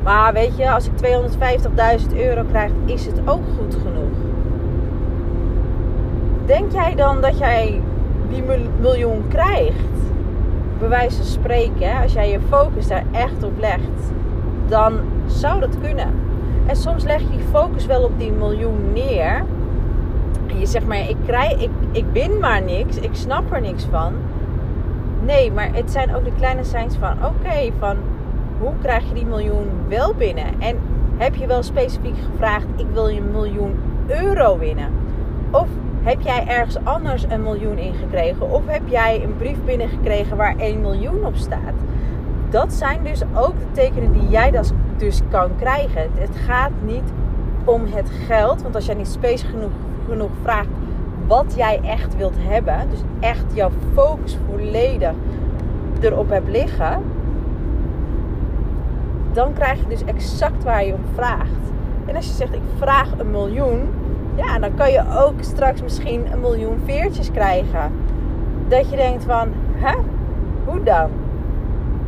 Maar 0.03 0.33
weet 0.33 0.57
je, 0.57 0.71
als 0.71 0.87
ik 0.87 0.93
250.000 2.11 2.17
euro 2.17 2.43
krijg, 2.49 2.71
is 2.85 3.05
het 3.05 3.19
ook 3.25 3.43
goed 3.57 3.75
genoeg. 3.75 4.17
Denk 6.45 6.71
jij 6.71 6.95
dan 6.95 7.21
dat 7.21 7.37
jij 7.37 7.81
die 8.29 8.43
miljoen 8.79 9.27
krijgt? 9.27 9.95
Bij 10.89 10.97
wijze 10.97 11.15
van 11.15 11.25
spreken, 11.25 12.01
als 12.01 12.13
jij 12.13 12.31
je 12.31 12.39
focus 12.49 12.87
daar 12.87 13.03
echt 13.11 13.43
op 13.43 13.59
legt, 13.59 14.11
dan 14.67 14.99
zou 15.25 15.59
dat 15.59 15.79
kunnen. 15.81 16.13
En 16.65 16.75
soms 16.75 17.03
leg 17.03 17.21
je 17.21 17.29
die 17.29 17.45
focus 17.51 17.85
wel 17.85 18.03
op 18.03 18.19
die 18.19 18.31
miljoen 18.31 18.93
neer. 18.93 19.43
En 20.47 20.59
je 20.59 20.65
zegt 20.65 20.87
maar, 20.87 21.09
ik, 21.09 21.15
krijg, 21.25 21.61
ik, 21.61 21.69
ik 21.91 22.05
win 22.13 22.39
maar 22.39 22.61
niks, 22.61 22.97
ik 22.97 23.09
snap 23.15 23.53
er 23.53 23.61
niks 23.61 23.87
van. 23.91 24.13
Nee, 25.21 25.51
maar 25.51 25.69
het 25.73 25.91
zijn 25.91 26.15
ook 26.15 26.25
de 26.25 26.33
kleine 26.37 26.63
signs 26.63 26.95
van, 26.95 27.11
oké, 27.11 27.71
van 27.79 27.97
hoe 28.59 28.73
krijg 28.81 29.07
je 29.07 29.13
die 29.13 29.25
miljoen 29.25 29.67
wel 29.87 30.13
binnen? 30.13 30.59
En 30.59 30.77
heb 31.17 31.35
je 31.35 31.47
wel 31.47 31.63
specifiek 31.63 32.15
gevraagd, 32.31 32.67
ik 32.75 32.87
wil 32.93 33.07
je 33.07 33.21
miljoen 33.21 33.79
euro 34.07 34.57
winnen? 34.57 34.89
Of 35.51 35.67
heb 36.05 36.21
jij 36.21 36.47
ergens 36.47 36.77
anders 36.83 37.25
een 37.29 37.43
miljoen 37.43 37.77
ingekregen? 37.77 38.51
Of 38.51 38.61
heb 38.65 38.81
jij 38.87 39.23
een 39.23 39.37
brief 39.37 39.57
binnengekregen 39.65 40.37
waar 40.37 40.55
1 40.57 40.81
miljoen 40.81 41.25
op 41.25 41.35
staat? 41.35 41.73
Dat 42.49 42.73
zijn 42.73 43.03
dus 43.03 43.21
ook 43.33 43.59
de 43.59 43.71
tekenen 43.71 44.11
die 44.11 44.29
jij 44.29 44.51
dus 44.97 45.21
kan 45.29 45.49
krijgen. 45.59 46.09
Het 46.17 46.35
gaat 46.45 46.71
niet 46.83 47.11
om 47.63 47.85
het 47.85 48.09
geld. 48.27 48.61
Want 48.61 48.75
als 48.75 48.85
jij 48.85 48.95
niet 48.95 49.07
specifiek 49.07 49.49
genoeg, 49.49 49.71
genoeg 50.09 50.31
vraagt 50.41 50.67
wat 51.27 51.53
jij 51.55 51.79
echt 51.83 52.17
wilt 52.17 52.35
hebben. 52.37 52.89
Dus 52.89 53.01
echt 53.19 53.45
jouw 53.53 53.71
focus 53.93 54.37
volledig 54.49 55.13
erop 56.01 56.29
hebt 56.29 56.49
liggen. 56.49 57.03
Dan 59.33 59.53
krijg 59.53 59.79
je 59.79 59.87
dus 59.87 60.03
exact 60.03 60.63
waar 60.63 60.85
je 60.85 60.93
om 60.93 61.05
vraagt. 61.13 61.71
En 62.05 62.15
als 62.15 62.25
je 62.25 62.33
zegt 62.33 62.53
ik 62.53 62.61
vraag 62.77 63.11
een 63.17 63.31
miljoen 63.31 63.89
ja, 64.35 64.59
dan 64.59 64.75
kan 64.75 64.91
je 64.91 65.03
ook 65.17 65.33
straks 65.39 65.81
misschien 65.81 66.31
een 66.31 66.39
miljoen 66.39 66.79
veertjes 66.85 67.31
krijgen. 67.31 67.91
Dat 68.67 68.89
je 68.89 68.95
denkt 68.95 69.23
van, 69.23 69.47
hè? 69.75 69.93
Hoe 70.65 70.83
dan? 70.83 71.09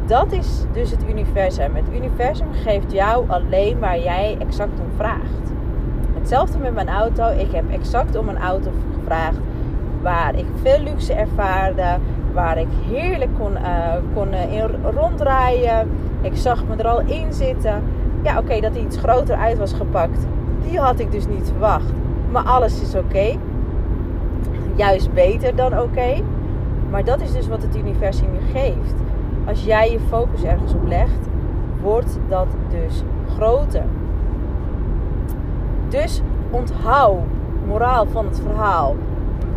Dat 0.06 0.32
is 0.32 0.64
dus 0.74 0.92
het 0.92 1.04
universum. 1.10 1.76
Het 1.76 1.88
universum 1.94 2.48
geeft 2.54 2.92
jou 2.92 3.30
alleen 3.30 3.80
waar 3.80 4.00
jij 4.00 4.38
exact 4.40 4.80
om 4.80 4.92
vraagt. 4.96 5.52
Hetzelfde 6.14 6.58
met 6.58 6.74
mijn 6.74 6.90
auto. 6.90 7.30
Ik 7.30 7.52
heb 7.52 7.72
exact 7.72 8.18
om 8.18 8.30
een 8.30 8.38
auto 8.38 8.72
gevraagd 9.00 9.40
waar 10.02 10.36
ik 10.36 10.46
veel 10.62 10.80
luxe 10.80 11.14
ervaarde, 11.14 11.98
waar 12.34 12.58
ik 12.58 12.68
heerlijk 12.90 13.32
kon, 13.40 13.52
uh, 13.52 13.94
kon 14.14 14.28
uh, 14.34 14.54
in. 14.54 15.92
Ik 16.22 16.36
zag 16.36 16.66
me 16.66 16.76
er 16.76 16.88
al 16.88 17.00
in 17.00 17.34
zitten. 17.34 17.84
Ja, 18.24 18.38
oké, 18.38 18.60
dat 18.60 18.74
hij 18.74 18.82
iets 18.82 18.98
groter 18.98 19.36
uit 19.36 19.58
was 19.58 19.74
gepakt, 19.74 20.26
die 20.68 20.80
had 20.80 21.00
ik 21.00 21.12
dus 21.12 21.28
niet 21.28 21.48
verwacht. 21.48 21.94
Maar 22.32 22.44
alles 22.44 22.82
is 22.82 22.96
oké. 22.96 23.38
Juist 24.76 25.14
beter 25.14 25.56
dan 25.56 25.80
oké. 25.80 26.24
Maar 26.90 27.04
dat 27.04 27.22
is 27.22 27.32
dus 27.32 27.48
wat 27.48 27.62
het 27.62 27.78
universum 27.78 28.34
je 28.34 28.60
geeft. 28.60 28.96
Als 29.48 29.64
jij 29.64 29.92
je 29.92 30.00
focus 30.00 30.44
ergens 30.44 30.74
op 30.74 30.88
legt, 30.88 31.28
wordt 31.82 32.20
dat 32.28 32.48
dus 32.70 33.04
groter. 33.36 33.84
Dus 35.90 36.22
onthoud, 36.50 37.24
moraal 37.68 38.06
van 38.06 38.26
het 38.26 38.40
verhaal. 38.40 38.96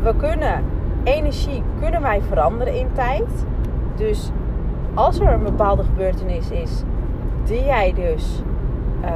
We 0.02 0.14
kunnen 0.16 0.64
energie 1.04 1.62
kunnen 1.80 2.02
wij 2.02 2.22
veranderen 2.22 2.74
in 2.74 2.92
tijd. 2.92 3.46
Dus 3.96 4.30
als 4.94 5.20
er 5.20 5.32
een 5.32 5.42
bepaalde 5.42 5.82
gebeurtenis 5.82 6.50
is 6.50 6.82
die 7.44 7.64
jij 7.64 7.92
dus, 7.92 8.42
uh, 9.04 9.10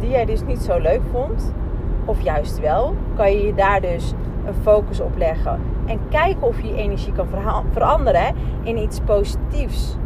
die 0.00 0.10
jij 0.10 0.24
dus 0.24 0.42
niet 0.44 0.62
zo 0.62 0.78
leuk 0.78 1.00
vond, 1.12 1.54
of 2.08 2.20
juist 2.20 2.60
wel, 2.60 2.94
kan 3.16 3.32
je 3.32 3.46
je 3.46 3.54
daar 3.54 3.80
dus 3.80 4.12
een 4.46 4.54
focus 4.62 5.00
op 5.00 5.16
leggen. 5.16 5.60
En 5.86 6.00
kijken 6.10 6.42
of 6.42 6.60
je 6.60 6.66
je 6.66 6.74
energie 6.74 7.12
kan 7.12 7.28
veranderen 7.72 8.34
in 8.62 8.78
iets 8.78 9.00
positiefs. 9.00 9.96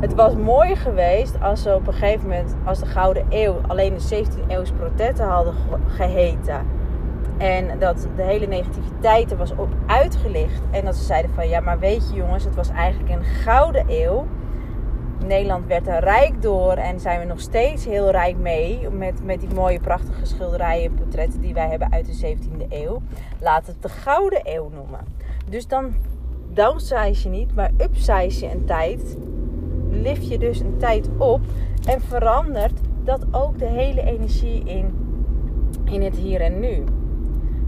Het 0.00 0.14
was 0.14 0.36
mooi 0.36 0.76
geweest 0.76 1.40
als 1.40 1.62
ze 1.62 1.74
op 1.74 1.86
een 1.86 1.92
gegeven 1.92 2.28
moment, 2.28 2.56
als 2.64 2.78
de 2.78 2.86
Gouden 2.86 3.26
Eeuw 3.28 3.54
alleen 3.66 3.94
de 3.94 4.24
17e 4.24 4.46
eeuws 4.48 4.70
protetten 4.70 5.26
hadden 5.26 5.54
geheten. 5.86 6.66
En 7.36 7.78
dat 7.78 8.08
de 8.16 8.22
hele 8.22 8.46
negativiteit 8.46 9.30
er 9.30 9.36
was 9.36 9.52
op 9.56 9.68
uitgelicht. 9.86 10.60
En 10.70 10.84
dat 10.84 10.96
ze 10.96 11.04
zeiden 11.04 11.30
van 11.34 11.48
ja, 11.48 11.60
maar 11.60 11.78
weet 11.78 12.10
je 12.10 12.16
jongens, 12.16 12.44
het 12.44 12.54
was 12.54 12.68
eigenlijk 12.68 13.10
een 13.10 13.24
Gouden 13.24 13.84
Eeuw. 13.88 14.26
Nederland 15.24 15.66
werd 15.66 15.86
er 15.86 16.00
rijk 16.00 16.42
door 16.42 16.72
en 16.72 17.00
zijn 17.00 17.20
we 17.20 17.26
nog 17.26 17.40
steeds 17.40 17.84
heel 17.84 18.10
rijk 18.10 18.36
mee. 18.36 18.88
Met, 18.90 19.24
met 19.24 19.40
die 19.40 19.54
mooie, 19.54 19.80
prachtige 19.80 20.26
schilderijen 20.26 20.84
en 20.84 20.94
portretten 20.94 21.40
die 21.40 21.54
wij 21.54 21.68
hebben 21.68 21.92
uit 21.92 22.06
de 22.06 22.36
17e 22.36 22.66
eeuw. 22.68 23.02
Laat 23.40 23.66
het 23.66 23.82
de 23.82 23.88
Gouden 23.88 24.40
Eeuw 24.44 24.68
noemen. 24.68 25.00
Dus 25.50 25.66
dan 25.66 25.94
downsize 26.52 27.22
je 27.22 27.28
niet, 27.28 27.54
maar 27.54 27.70
upsize 27.80 28.44
je 28.46 28.52
een 28.52 28.64
tijd. 28.64 29.16
Lift 29.90 30.28
je 30.28 30.38
dus 30.38 30.60
een 30.60 30.76
tijd 30.78 31.08
op 31.18 31.40
en 31.86 32.00
verandert 32.00 32.80
dat 33.04 33.26
ook 33.30 33.58
de 33.58 33.66
hele 33.66 34.02
energie 34.02 34.62
in, 34.64 34.94
in 35.84 36.02
het 36.02 36.16
hier 36.16 36.40
en 36.40 36.60
nu. 36.60 36.84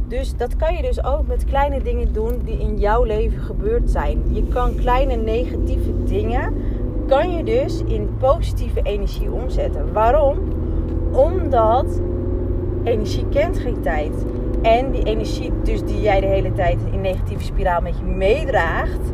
Dus 0.09 0.37
dat 0.37 0.57
kan 0.57 0.77
je 0.77 0.83
dus 0.83 1.05
ook 1.05 1.27
met 1.27 1.45
kleine 1.45 1.83
dingen 1.83 2.13
doen 2.13 2.41
die 2.45 2.59
in 2.59 2.79
jouw 2.79 3.05
leven 3.05 3.41
gebeurd 3.41 3.91
zijn. 3.91 4.35
Je 4.35 4.49
kan 4.49 4.75
kleine 4.75 5.17
negatieve 5.17 6.05
dingen 6.05 6.55
kan 7.07 7.37
je 7.37 7.45
dus 7.45 7.83
in 7.85 8.09
positieve 8.19 8.83
energie 8.83 9.33
omzetten. 9.33 9.93
Waarom? 9.93 10.39
Omdat 11.13 12.01
energie 12.85 13.29
kent 13.29 13.59
geen 13.59 13.81
tijd. 13.81 14.25
En 14.63 14.91
die 14.91 15.03
energie 15.03 15.53
dus 15.63 15.85
die 15.85 16.01
jij 16.01 16.21
de 16.21 16.27
hele 16.27 16.53
tijd 16.53 16.79
in 16.93 17.01
negatieve 17.01 17.45
spiraal 17.45 17.81
met 17.81 17.99
je 17.99 18.05
meedraagt, 18.05 19.13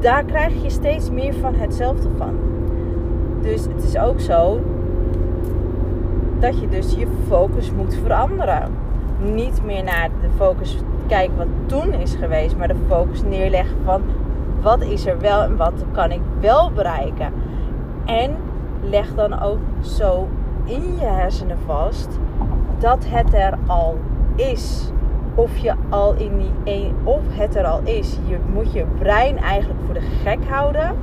daar 0.00 0.24
krijg 0.24 0.62
je 0.62 0.70
steeds 0.70 1.10
meer 1.10 1.34
van 1.34 1.54
hetzelfde 1.54 2.08
van. 2.16 2.36
Dus 3.40 3.64
het 3.64 3.84
is 3.84 3.98
ook 3.98 4.20
zo 4.20 4.60
dat 6.38 6.60
je 6.60 6.68
dus 6.68 6.94
je 6.94 7.06
focus 7.28 7.72
moet 7.72 7.94
veranderen. 7.94 8.70
Niet 9.34 9.64
meer 9.64 9.84
naar 9.84 10.08
de 10.20 10.28
focus 10.36 10.76
kijken 11.06 11.36
wat 11.36 11.46
toen 11.66 11.92
is 11.92 12.14
geweest, 12.14 12.56
maar 12.56 12.68
de 12.68 12.76
focus 12.88 13.22
neerleggen 13.22 13.76
van 13.84 14.02
wat 14.62 14.82
is 14.82 15.06
er 15.06 15.20
wel 15.20 15.42
en 15.42 15.56
wat 15.56 15.84
kan 15.92 16.10
ik 16.10 16.20
wel 16.40 16.70
bereiken? 16.70 17.32
En 18.04 18.36
leg 18.80 19.14
dan 19.14 19.40
ook 19.40 19.58
zo 19.80 20.28
in 20.64 20.96
je 20.98 21.04
hersenen 21.04 21.58
vast 21.66 22.08
dat 22.78 23.04
het 23.06 23.34
er 23.34 23.58
al 23.66 23.98
is. 24.34 24.90
Of 25.34 25.56
je 25.56 25.74
al 25.88 26.14
in 26.14 26.38
die 26.38 26.52
een, 26.64 26.94
of 27.04 27.20
het 27.28 27.56
er 27.56 27.64
al 27.64 27.80
is. 27.84 28.18
Je 28.26 28.38
moet 28.52 28.72
je 28.72 28.84
brein 28.98 29.38
eigenlijk 29.38 29.80
voor 29.84 29.94
de 29.94 30.08
gek 30.22 30.38
houden. 30.48 30.96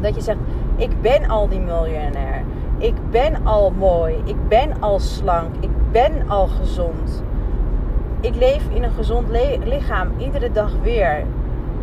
Dat 0.00 0.14
je 0.14 0.20
zegt: 0.20 0.38
Ik 0.76 1.00
ben 1.00 1.28
al 1.28 1.48
die 1.48 1.60
miljonair. 1.60 2.44
Ik 2.78 2.94
ben 3.10 3.46
al 3.46 3.70
mooi. 3.70 4.22
Ik 4.24 4.48
ben 4.48 4.80
al 4.80 4.98
slank. 4.98 5.54
Ik 5.60 5.70
ben 5.92 6.28
al 6.28 6.46
gezond. 6.46 7.22
Ik 8.20 8.34
leef 8.34 8.68
in 8.68 8.82
een 8.82 8.90
gezond 8.90 9.28
lichaam 9.64 10.08
iedere 10.18 10.52
dag 10.52 10.70
weer 10.82 11.24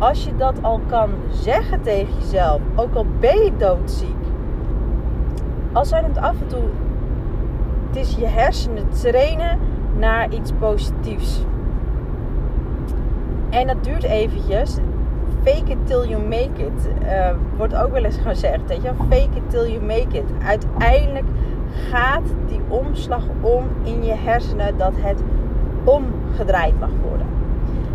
als 0.02 0.24
je 0.24 0.36
dat 0.36 0.62
al 0.62 0.80
kan 0.86 1.10
zeggen 1.30 1.82
tegen 1.82 2.14
jezelf, 2.18 2.60
ook 2.74 2.94
al 2.94 3.06
ben 3.20 3.44
je 3.44 3.56
doodziek, 3.56 4.16
als 5.72 5.88
zijn 5.88 6.04
het 6.04 6.18
af 6.18 6.40
en 6.40 6.46
toe, 6.46 6.64
het 7.86 7.96
is 7.96 8.14
je 8.14 8.26
hersenen 8.26 8.88
trainen 8.88 9.58
naar 9.98 10.32
iets 10.32 10.52
positiefs. 10.58 11.44
En 13.50 13.66
dat 13.66 13.84
duurt 13.84 14.02
eventjes. 14.02 14.76
Fake 15.44 15.70
it 15.70 15.86
till 15.86 16.08
you 16.08 16.22
make 16.22 16.66
it. 16.66 16.88
Uh, 17.02 17.30
wordt 17.56 17.74
ook 17.74 17.92
wel 17.92 18.04
eens 18.04 18.18
gezegd. 18.18 18.60
Weet 18.66 18.82
je? 18.82 18.90
Fake 19.08 19.36
it 19.36 19.50
till 19.50 19.70
you 19.70 19.80
make 19.80 20.16
it. 20.18 20.24
Uiteindelijk 20.46 21.26
gaat 21.90 22.34
die 22.46 22.60
omslag 22.68 23.22
om 23.40 23.64
in 23.82 24.04
je 24.04 24.14
hersenen 24.14 24.78
dat 24.78 24.92
het 24.96 25.22
omgedraaid 25.84 26.80
mag 26.80 26.90
worden. 27.08 27.26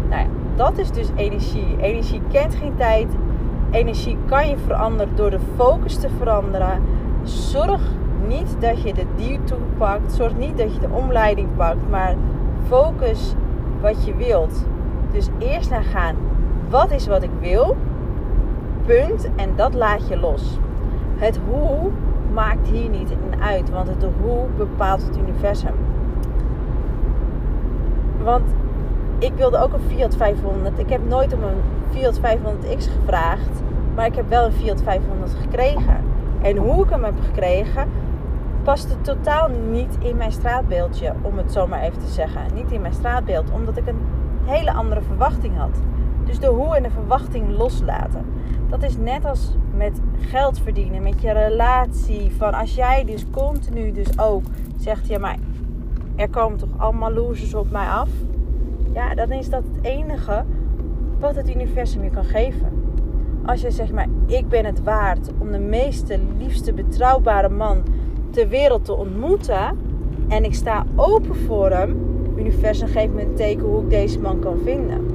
Nou 0.09 0.27
dat 0.57 0.77
is 0.77 0.91
dus 0.91 1.09
energie. 1.15 1.75
Energie 1.81 2.21
kent 2.31 2.55
geen 2.55 2.75
tijd. 2.75 3.07
Energie 3.71 4.17
kan 4.25 4.49
je 4.49 4.57
veranderen 4.57 5.15
door 5.15 5.29
de 5.29 5.39
focus 5.55 5.95
te 5.95 6.09
veranderen. 6.17 6.81
Zorg 7.23 7.81
niet 8.27 8.55
dat 8.59 8.81
je 8.81 8.93
de 8.93 9.05
detour 9.15 9.61
pakt. 9.77 10.13
Zorg 10.13 10.35
niet 10.35 10.57
dat 10.57 10.73
je 10.73 10.79
de 10.79 10.89
omleiding 10.89 11.47
pakt. 11.55 11.89
Maar 11.89 12.15
focus 12.67 13.33
wat 13.81 14.05
je 14.05 14.15
wilt. 14.15 14.65
Dus 15.11 15.29
eerst 15.37 15.69
naar 15.69 15.83
gaan. 15.83 16.15
Wat 16.69 16.91
is 16.91 17.07
wat 17.07 17.23
ik 17.23 17.31
wil? 17.39 17.75
Punt. 18.85 19.29
En 19.35 19.55
dat 19.55 19.73
laat 19.73 20.07
je 20.07 20.19
los. 20.19 20.57
Het 21.15 21.39
hoe 21.49 21.91
maakt 22.33 22.67
hier 22.67 22.89
niet 22.89 23.11
in 23.11 23.41
uit. 23.41 23.69
Want 23.69 23.87
het 23.87 24.05
hoe 24.21 24.45
bepaalt 24.57 25.05
het 25.07 25.17
universum. 25.17 25.73
Want 28.23 28.43
ik 29.19 29.33
wilde 29.33 29.57
ook 29.57 29.73
een 29.73 29.95
Fiat 29.95 30.15
500. 30.15 30.79
Ik 30.79 30.89
heb 30.89 31.07
nooit 31.07 31.33
om 31.33 31.43
een 31.43 31.61
Fiat 31.91 32.19
500X 32.19 32.83
gevraagd. 32.99 33.61
Maar 33.95 34.05
ik 34.05 34.15
heb 34.15 34.29
wel 34.29 34.45
een 34.45 34.51
Fiat 34.51 34.81
500 34.81 35.33
gekregen. 35.41 36.03
En 36.41 36.57
hoe 36.57 36.83
ik 36.83 36.89
hem 36.89 37.03
heb 37.03 37.19
gekregen, 37.25 37.87
paste 38.63 39.01
totaal 39.01 39.49
niet 39.69 39.97
in 39.99 40.17
mijn 40.17 40.31
straatbeeldje. 40.31 41.13
Om 41.21 41.37
het 41.37 41.51
zo 41.51 41.67
maar 41.67 41.81
even 41.81 41.99
te 41.99 42.11
zeggen. 42.11 42.41
Niet 42.53 42.71
in 42.71 42.81
mijn 42.81 42.93
straatbeeld. 42.93 43.51
Omdat 43.51 43.77
ik 43.77 43.87
een 43.87 44.01
hele 44.43 44.73
andere 44.73 45.01
verwachting 45.01 45.57
had. 45.57 45.81
Dus 46.25 46.39
de 46.39 46.47
hoe 46.47 46.75
en 46.75 46.83
de 46.83 46.89
verwachting 46.89 47.57
loslaten. 47.57 48.25
Dat 48.69 48.83
is 48.83 48.97
net 48.97 49.25
als 49.25 49.55
met 49.75 50.01
geld 50.19 50.59
verdienen, 50.59 51.03
met 51.03 51.21
je 51.21 51.31
relatie. 51.31 52.31
Van 52.37 52.53
als 52.53 52.75
jij 52.75 53.05
dus 53.05 53.25
continu 53.31 53.91
dus 53.91 54.19
ook 54.19 54.43
zegt, 54.77 55.07
ja 55.07 55.19
maar 55.19 55.37
er 56.15 56.29
komen 56.29 56.57
toch 56.57 56.69
allemaal 56.77 57.11
losers 57.11 57.53
op 57.53 57.71
mij 57.71 57.87
af. 57.87 58.09
Ja, 58.97 59.15
dan 59.15 59.31
is 59.31 59.49
dat 59.49 59.63
het 59.73 59.85
enige 59.85 60.43
wat 61.19 61.35
het 61.35 61.49
universum 61.49 62.03
je 62.03 62.09
kan 62.09 62.23
geven. 62.23 62.71
Als 63.45 63.61
je 63.61 63.71
zegt 63.71 63.91
maar, 63.91 64.07
ik 64.25 64.49
ben 64.49 64.65
het 64.65 64.83
waard 64.83 65.29
om 65.39 65.51
de 65.51 65.59
meeste, 65.59 66.19
liefste, 66.37 66.73
betrouwbare 66.73 67.49
man 67.49 67.83
ter 68.29 68.47
wereld 68.47 68.85
te 68.85 68.93
ontmoeten. 68.93 69.77
En 70.27 70.43
ik 70.43 70.53
sta 70.53 70.85
open 70.95 71.35
voor 71.35 71.69
hem. 71.69 71.97
Universum 72.35 72.87
geeft 72.87 73.13
me 73.13 73.21
een 73.21 73.35
teken 73.35 73.65
hoe 73.65 73.81
ik 73.81 73.89
deze 73.89 74.19
man 74.19 74.39
kan 74.39 74.57
vinden. 74.63 75.07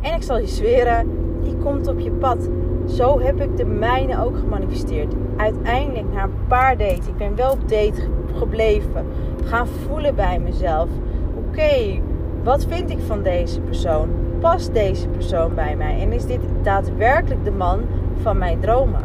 En 0.00 0.14
ik 0.14 0.22
zal 0.22 0.38
je 0.38 0.46
zweren, 0.46 1.08
die 1.42 1.56
komt 1.56 1.88
op 1.88 1.98
je 1.98 2.10
pad. 2.10 2.48
Zo 2.86 3.20
heb 3.20 3.40
ik 3.40 3.56
de 3.56 3.64
mijne 3.64 4.24
ook 4.24 4.38
gemanifesteerd. 4.38 5.14
Uiteindelijk 5.36 6.12
na 6.12 6.22
een 6.22 6.46
paar 6.48 6.76
dates, 6.76 7.06
ik 7.06 7.16
ben 7.16 7.36
wel 7.36 7.52
op 7.52 7.68
date 7.68 8.00
gebleven. 8.34 9.06
Gaan 9.44 9.66
voelen 9.66 10.14
bij 10.14 10.38
mezelf. 10.38 10.88
Oké, 11.36 12.00
wat 12.46 12.64
vind 12.68 12.90
ik 12.90 12.98
van 13.06 13.22
deze 13.22 13.60
persoon? 13.60 14.08
Past 14.40 14.72
deze 14.72 15.08
persoon 15.08 15.54
bij 15.54 15.76
mij? 15.76 16.00
En 16.00 16.12
is 16.12 16.26
dit 16.26 16.40
daadwerkelijk 16.62 17.44
de 17.44 17.50
man 17.50 17.80
van 18.22 18.38
mijn 18.38 18.60
dromen? 18.60 19.00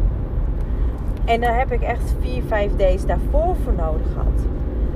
En 1.24 1.40
daar 1.40 1.58
heb 1.58 1.72
ik 1.72 1.82
echt 1.82 2.14
vier, 2.20 2.42
vijf 2.42 2.76
days 2.76 3.06
daarvoor 3.06 3.56
voor 3.64 3.72
nodig 3.72 4.06
gehad. 4.12 4.46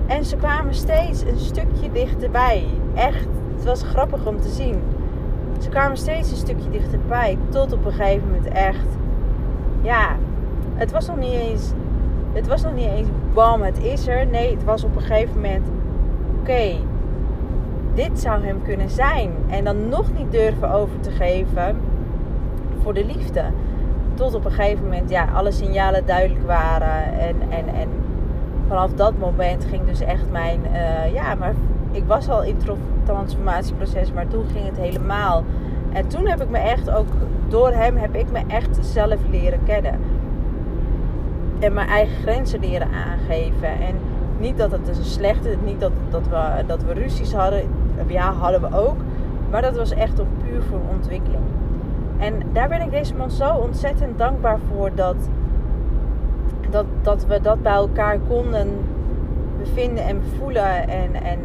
En 0.06 0.24
ze 0.24 0.36
kwamen 0.36 0.74
steeds 0.74 1.22
een 1.22 1.38
stukje 1.38 1.92
dichterbij. 1.92 2.64
Echt, 2.94 3.26
het 3.54 3.64
was 3.64 3.82
grappig 3.82 4.26
om 4.26 4.40
te 4.40 4.48
zien. 4.48 4.82
Ze 5.60 5.68
kwamen 5.68 5.96
steeds 5.96 6.30
een 6.30 6.36
stukje 6.36 6.70
dichterbij. 6.70 7.38
Tot 7.48 7.72
op 7.72 7.84
een 7.84 7.92
gegeven 7.92 8.28
moment 8.28 8.48
echt. 8.48 8.86
Ja, 9.82 10.16
het 10.74 10.90
was 10.90 11.06
nog 11.06 11.16
niet 11.16 11.32
eens. 11.32 11.72
Het 12.32 12.46
was 12.46 12.62
nog 12.62 12.74
niet 12.74 12.90
eens 12.90 13.08
bam, 13.34 13.62
het 13.62 13.82
is 13.82 14.06
er. 14.06 14.26
Nee, 14.26 14.50
het 14.50 14.64
was 14.64 14.84
op 14.84 14.96
een 14.96 15.02
gegeven 15.02 15.34
moment. 15.34 15.68
Oké, 16.40 16.76
dit 17.96 18.20
zou 18.20 18.44
hem 18.44 18.62
kunnen 18.62 18.90
zijn. 18.90 19.30
En 19.48 19.64
dan 19.64 19.88
nog 19.88 20.12
niet 20.16 20.32
durven 20.32 20.70
over 20.70 21.00
te 21.00 21.10
geven 21.10 21.76
voor 22.82 22.94
de 22.94 23.04
liefde. 23.04 23.42
Tot 24.14 24.34
op 24.34 24.44
een 24.44 24.52
gegeven 24.52 24.84
moment, 24.84 25.10
ja, 25.10 25.28
alle 25.34 25.50
signalen 25.50 26.06
duidelijk 26.06 26.46
waren. 26.46 27.18
En, 27.18 27.36
en, 27.48 27.74
en 27.74 27.88
vanaf 28.68 28.92
dat 28.92 29.18
moment 29.18 29.64
ging 29.64 29.86
dus 29.86 30.00
echt 30.00 30.30
mijn. 30.30 30.60
Uh, 30.72 31.14
ja, 31.14 31.34
maar 31.34 31.54
ik 31.90 32.04
was 32.06 32.28
al 32.28 32.42
in 32.42 32.56
het 32.56 32.76
transformatieproces, 33.04 34.12
maar 34.12 34.28
toen 34.28 34.44
ging 34.52 34.66
het 34.66 34.76
helemaal. 34.76 35.44
En 35.92 36.08
toen 36.08 36.26
heb 36.26 36.42
ik 36.42 36.48
me 36.48 36.58
echt 36.58 36.90
ook, 36.90 37.06
door 37.48 37.72
hem 37.72 37.96
heb 37.96 38.14
ik 38.14 38.30
me 38.30 38.40
echt 38.46 38.78
zelf 38.80 39.20
leren 39.30 39.60
kennen. 39.64 40.00
En 41.58 41.72
mijn 41.72 41.88
eigen 41.88 42.16
grenzen 42.22 42.60
leren 42.60 42.88
aangeven. 42.92 43.68
En 43.68 43.94
niet 44.38 44.58
dat 44.58 44.72
het 44.72 44.86
dus 44.86 44.98
een 44.98 45.04
slechte, 45.04 45.56
niet 45.64 45.80
dat, 45.80 45.92
dat, 46.10 46.28
we, 46.28 46.64
dat 46.66 46.82
we 46.82 46.92
ruzies 46.92 47.32
hadden. 47.32 47.62
Ja, 48.06 48.32
hadden 48.32 48.60
we 48.60 48.76
ook. 48.76 48.96
Maar 49.50 49.62
dat 49.62 49.76
was 49.76 49.90
echt 49.90 50.20
op 50.20 50.26
puur 50.42 50.62
voor 50.62 50.80
ontwikkeling. 50.92 51.42
En 52.18 52.42
daar 52.52 52.68
ben 52.68 52.80
ik 52.80 52.90
deze 52.90 53.14
man 53.14 53.30
zo 53.30 53.54
ontzettend 53.54 54.18
dankbaar 54.18 54.58
voor 54.68 54.94
dat, 54.94 55.16
dat, 56.70 56.86
dat 57.02 57.26
we 57.26 57.40
dat 57.40 57.62
bij 57.62 57.72
elkaar 57.72 58.18
konden 58.18 58.68
bevinden 59.58 60.04
en 60.04 60.22
voelen. 60.38 60.88
En, 60.88 61.14
en 61.14 61.38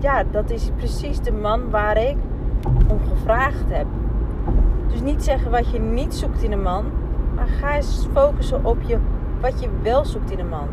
ja, 0.00 0.24
dat 0.30 0.50
is 0.50 0.70
precies 0.76 1.20
de 1.20 1.32
man 1.32 1.70
waar 1.70 1.96
ik 1.96 2.16
om 2.88 2.98
gevraagd 3.08 3.64
heb. 3.68 3.86
Dus 4.88 5.00
niet 5.00 5.24
zeggen 5.24 5.50
wat 5.50 5.70
je 5.70 5.80
niet 5.80 6.14
zoekt 6.14 6.42
in 6.42 6.52
een 6.52 6.62
man, 6.62 6.84
maar 7.34 7.46
ga 7.46 7.76
eens 7.76 8.08
focussen 8.12 8.64
op 8.64 8.76
je, 8.82 8.98
wat 9.40 9.62
je 9.62 9.68
wel 9.82 10.04
zoekt 10.04 10.30
in 10.30 10.38
een 10.38 10.48
man. 10.48 10.68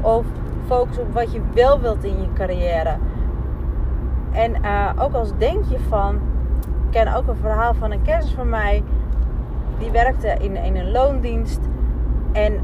Of 0.00 0.24
focus 0.66 0.98
op 0.98 1.12
wat 1.12 1.32
je 1.32 1.40
wel 1.54 1.80
wilt 1.80 2.04
in 2.04 2.20
je 2.20 2.32
carrière. 2.34 2.96
En 4.32 4.54
uh, 4.64 4.90
ook 4.98 5.14
als 5.14 5.30
denk 5.38 5.64
je 5.64 5.78
van, 5.88 6.14
ik 6.14 6.90
ken 6.90 7.14
ook 7.14 7.26
een 7.26 7.36
verhaal 7.36 7.74
van 7.74 7.90
een 7.90 8.02
kennis 8.02 8.30
van 8.30 8.48
mij, 8.48 8.82
die 9.78 9.90
werkte 9.90 10.36
in, 10.40 10.56
een 10.56 10.90
loondienst. 10.90 11.60
En, 12.32 12.60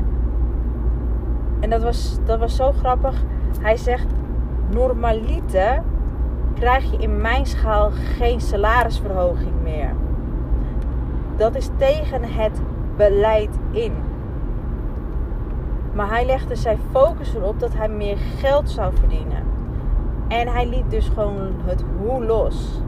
en 1.61 1.71
dat, 1.71 1.83
was, 1.83 2.19
dat 2.25 2.39
was 2.39 2.57
zo 2.57 2.73
grappig. 2.73 3.23
Hij 3.61 3.77
zegt, 3.77 4.07
normaliter 4.71 5.83
krijg 6.55 6.91
je 6.91 6.97
in 6.97 7.21
mijn 7.21 7.47
schaal 7.47 7.91
geen 7.91 8.41
salarisverhoging 8.41 9.63
meer. 9.63 9.93
Dat 11.37 11.55
is 11.55 11.69
tegen 11.77 12.23
het 12.23 12.61
beleid 12.97 13.59
in. 13.71 13.93
Maar 15.93 16.09
hij 16.09 16.27
legde 16.27 16.57
zijn 16.57 16.79
focus 16.91 17.35
erop 17.35 17.61
dat 17.61 17.75
hij 17.75 17.89
meer 17.89 18.17
geld 18.17 18.71
zou 18.71 18.95
verdienen. 18.95 19.54
En 20.29 20.49
hij 20.49 20.69
liet 20.69 20.91
dus 20.91 21.09
gewoon 21.09 21.53
het 21.65 21.85
hoe 22.01 22.25
los. 22.25 22.83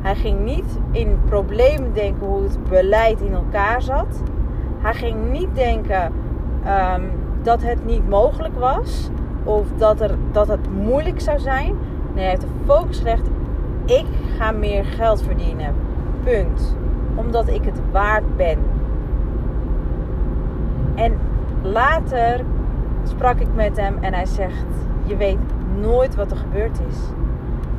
Hij 0.00 0.14
ging 0.14 0.44
niet 0.44 0.78
in 0.90 1.18
problemen 1.24 1.92
denken 1.92 2.26
hoe 2.26 2.42
het 2.42 2.58
beleid 2.68 3.20
in 3.20 3.32
elkaar 3.32 3.82
zat. 3.82 4.22
Hij 4.78 4.94
ging 4.94 5.30
niet 5.30 5.54
denken 5.54 6.12
um, 6.66 7.10
dat 7.42 7.62
het 7.62 7.84
niet 7.84 8.08
mogelijk 8.08 8.58
was. 8.58 9.10
Of 9.44 9.66
dat, 9.76 10.00
er, 10.00 10.14
dat 10.32 10.48
het 10.48 10.70
moeilijk 10.70 11.20
zou 11.20 11.38
zijn. 11.38 11.74
Nee, 12.14 12.22
hij 12.22 12.28
heeft 12.28 12.40
de 12.40 12.48
focus 12.64 12.98
gelegd. 12.98 13.28
Ik 13.84 14.06
ga 14.38 14.50
meer 14.50 14.84
geld 14.84 15.22
verdienen. 15.22 15.74
Punt. 16.24 16.76
Omdat 17.14 17.48
ik 17.48 17.64
het 17.64 17.80
waard 17.92 18.36
ben. 18.36 18.58
En 20.94 21.18
later 21.62 22.40
sprak 23.02 23.38
ik 23.40 23.54
met 23.54 23.76
hem 23.76 23.96
en 24.00 24.14
hij 24.14 24.26
zegt: 24.26 24.66
Je 25.04 25.16
weet 25.16 25.38
nooit 25.80 26.14
wat 26.14 26.30
er 26.30 26.36
gebeurd 26.36 26.80
is. 26.88 26.98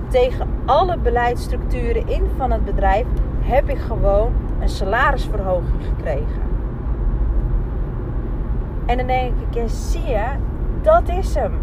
Tegen 0.07 0.47
alle 0.65 0.97
beleidsstructuren 0.97 2.07
in 2.07 2.23
van 2.37 2.51
het 2.51 2.65
bedrijf 2.65 3.05
heb 3.39 3.69
ik 3.69 3.77
gewoon 3.77 4.31
een 4.59 4.69
salarisverhoging 4.69 5.83
gekregen. 5.83 6.41
En 8.85 8.97
dan 8.97 9.07
denk 9.07 9.33
ik: 9.39 9.53
ja, 9.53 9.67
zie 9.67 10.05
je, 10.05 10.25
dat 10.81 11.09
is 11.09 11.35
hem. 11.35 11.53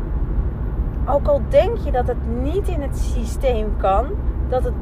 Ook 1.06 1.26
al 1.26 1.40
denk 1.48 1.76
je 1.76 1.92
dat 1.92 2.06
het 2.06 2.42
niet 2.42 2.68
in 2.68 2.80
het 2.80 2.98
systeem 2.98 3.76
kan, 3.76 4.06
dat 4.48 4.64
het 4.64 4.74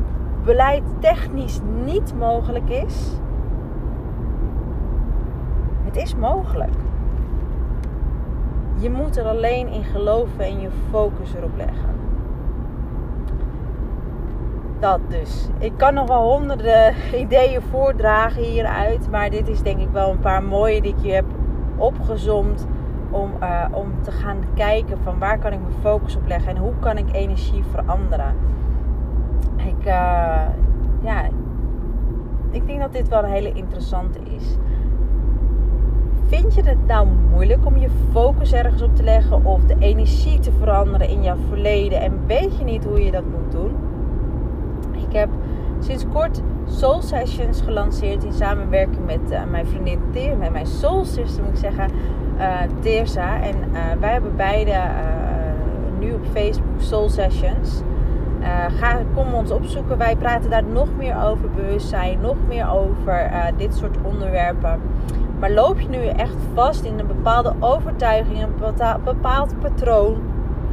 beleid 0.45 0.83
technisch 0.99 1.61
niet 1.85 2.15
mogelijk 2.19 2.69
is, 2.69 3.11
het 5.85 5.97
is 5.97 6.17
mogelijk. 6.17 6.75
Je 8.81 8.91
moet 8.91 9.17
er 9.17 9.25
alleen 9.25 9.69
in 9.69 9.85
geloven 9.85 10.45
en 10.45 10.61
je 10.61 10.69
focus 10.91 11.35
erop 11.35 11.57
leggen. 11.57 11.89
Dat 14.79 15.01
dus. 15.09 15.49
Ik 15.59 15.73
kan 15.77 15.95
nog 15.95 16.09
wel 16.09 16.23
honderden 16.23 16.95
ideeën 17.25 17.63
voordragen 17.63 18.43
hieruit. 18.43 19.11
Maar 19.11 19.31
dit 19.31 19.49
is 19.49 19.63
denk 19.63 19.81
ik 19.81 19.89
wel 19.93 20.11
een 20.11 20.21
paar 20.21 20.43
mooie 20.43 20.83
die 20.83 20.95
ik 20.95 21.05
je 21.05 21.13
heb 21.13 21.25
opgezomd 21.77 22.67
om, 23.11 23.31
uh, 23.43 23.65
om 23.73 23.93
te 24.03 24.11
gaan 24.11 24.39
kijken 24.55 24.99
van 25.03 25.19
waar 25.19 25.39
kan 25.39 25.53
ik 25.53 25.61
mijn 25.61 25.81
focus 25.81 26.17
op 26.17 26.27
leggen 26.27 26.51
en 26.51 26.57
hoe 26.57 26.73
kan 26.79 26.99
ik 26.99 27.13
energie 27.13 27.65
veranderen. 27.71 28.35
Ik, 29.57 29.87
uh, 29.87 30.47
ja, 31.01 31.29
ik 32.51 32.67
denk 32.67 32.81
dat 32.81 32.93
dit 32.93 33.09
wel 33.09 33.25
een 33.25 33.31
hele 33.31 33.53
interessante 33.53 34.19
is. 34.37 34.57
Vind 36.31 36.55
je 36.55 36.63
het 36.63 36.87
nou 36.87 37.09
moeilijk 37.31 37.67
om 37.67 37.77
je 37.77 37.89
focus 38.13 38.53
ergens 38.53 38.83
op 38.83 38.97
te 38.97 39.03
leggen 39.03 39.45
of 39.45 39.65
de 39.65 39.75
energie 39.79 40.39
te 40.39 40.53
veranderen 40.59 41.09
in 41.09 41.23
jouw 41.23 41.37
verleden 41.49 42.01
en 42.01 42.27
weet 42.27 42.59
je 42.59 42.65
niet 42.65 42.85
hoe 42.85 43.05
je 43.05 43.11
dat 43.11 43.25
moet 43.25 43.53
doen? 43.53 43.71
Ik 45.09 45.13
heb 45.13 45.29
sinds 45.79 46.05
kort 46.13 46.41
Soul 46.67 47.03
Sessions 47.03 47.61
gelanceerd 47.61 48.25
in 48.25 48.33
samenwerking 48.33 49.07
met 49.07 49.21
uh, 49.31 49.41
mijn 49.51 49.67
vriendin 49.67 50.01
Teer, 50.13 50.37
met 50.37 50.53
mijn 50.53 50.67
Soul 50.67 51.05
Sister 51.05 51.43
moet 51.43 51.53
ik 51.53 51.59
zeggen 51.59 51.91
uh, 52.39 52.59
Teersa. 52.81 53.43
En 53.43 53.55
uh, 53.73 53.79
wij 54.01 54.13
hebben 54.13 54.37
beide 54.37 54.81
nu 55.99 56.13
op 56.13 56.25
Facebook 56.33 56.81
Soul 56.81 57.09
Sessions. 57.09 57.83
ga, 58.79 58.99
kom 59.15 59.35
ons 59.35 59.51
opzoeken. 59.51 59.99
Wij 59.99 60.17
praten 60.17 60.51
daar 60.51 60.65
nog 60.65 60.89
meer 60.97 61.25
over 61.25 61.51
bewustzijn, 61.51 62.21
nog 62.21 62.37
meer 62.49 62.71
over 62.71 63.31
dit 63.57 63.75
soort 63.75 63.97
onderwerpen. 64.03 64.81
Maar 65.41 65.51
loop 65.51 65.81
je 65.81 65.89
nu 65.89 66.07
echt 66.07 66.37
vast 66.55 66.85
in 66.85 66.99
een 66.99 67.07
bepaalde 67.07 67.55
overtuiging, 67.61 68.43
een 68.43 68.55
bepaald 69.05 69.61
patroon. 69.61 70.17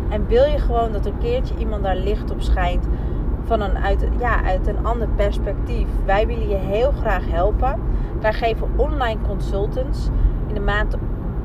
En 0.10 0.28
wil 0.28 0.44
je 0.44 0.60
gewoon 0.60 0.92
dat 0.92 1.06
een 1.06 1.18
keertje 1.18 1.56
iemand 1.58 1.84
daar 1.84 1.96
licht 1.96 2.32
op 2.32 2.42
schijnt 2.42 2.88
van 3.44 3.62
een, 3.62 3.78
uit, 3.78 4.08
ja, 4.20 4.44
uit 4.44 4.68
een 4.68 4.86
ander 4.86 5.08
perspectief. 5.16 5.88
Wij 6.06 6.28
willen 6.28 6.50
je 6.50 6.56
heel 6.56 6.92
graag 6.92 7.24
helpen. 7.30 7.80
Wij 8.22 8.34
geven 8.34 8.70
online 8.76 9.20
consultants 9.28 10.10
in 10.48 10.54
de 10.54 10.60
maand 10.60 10.96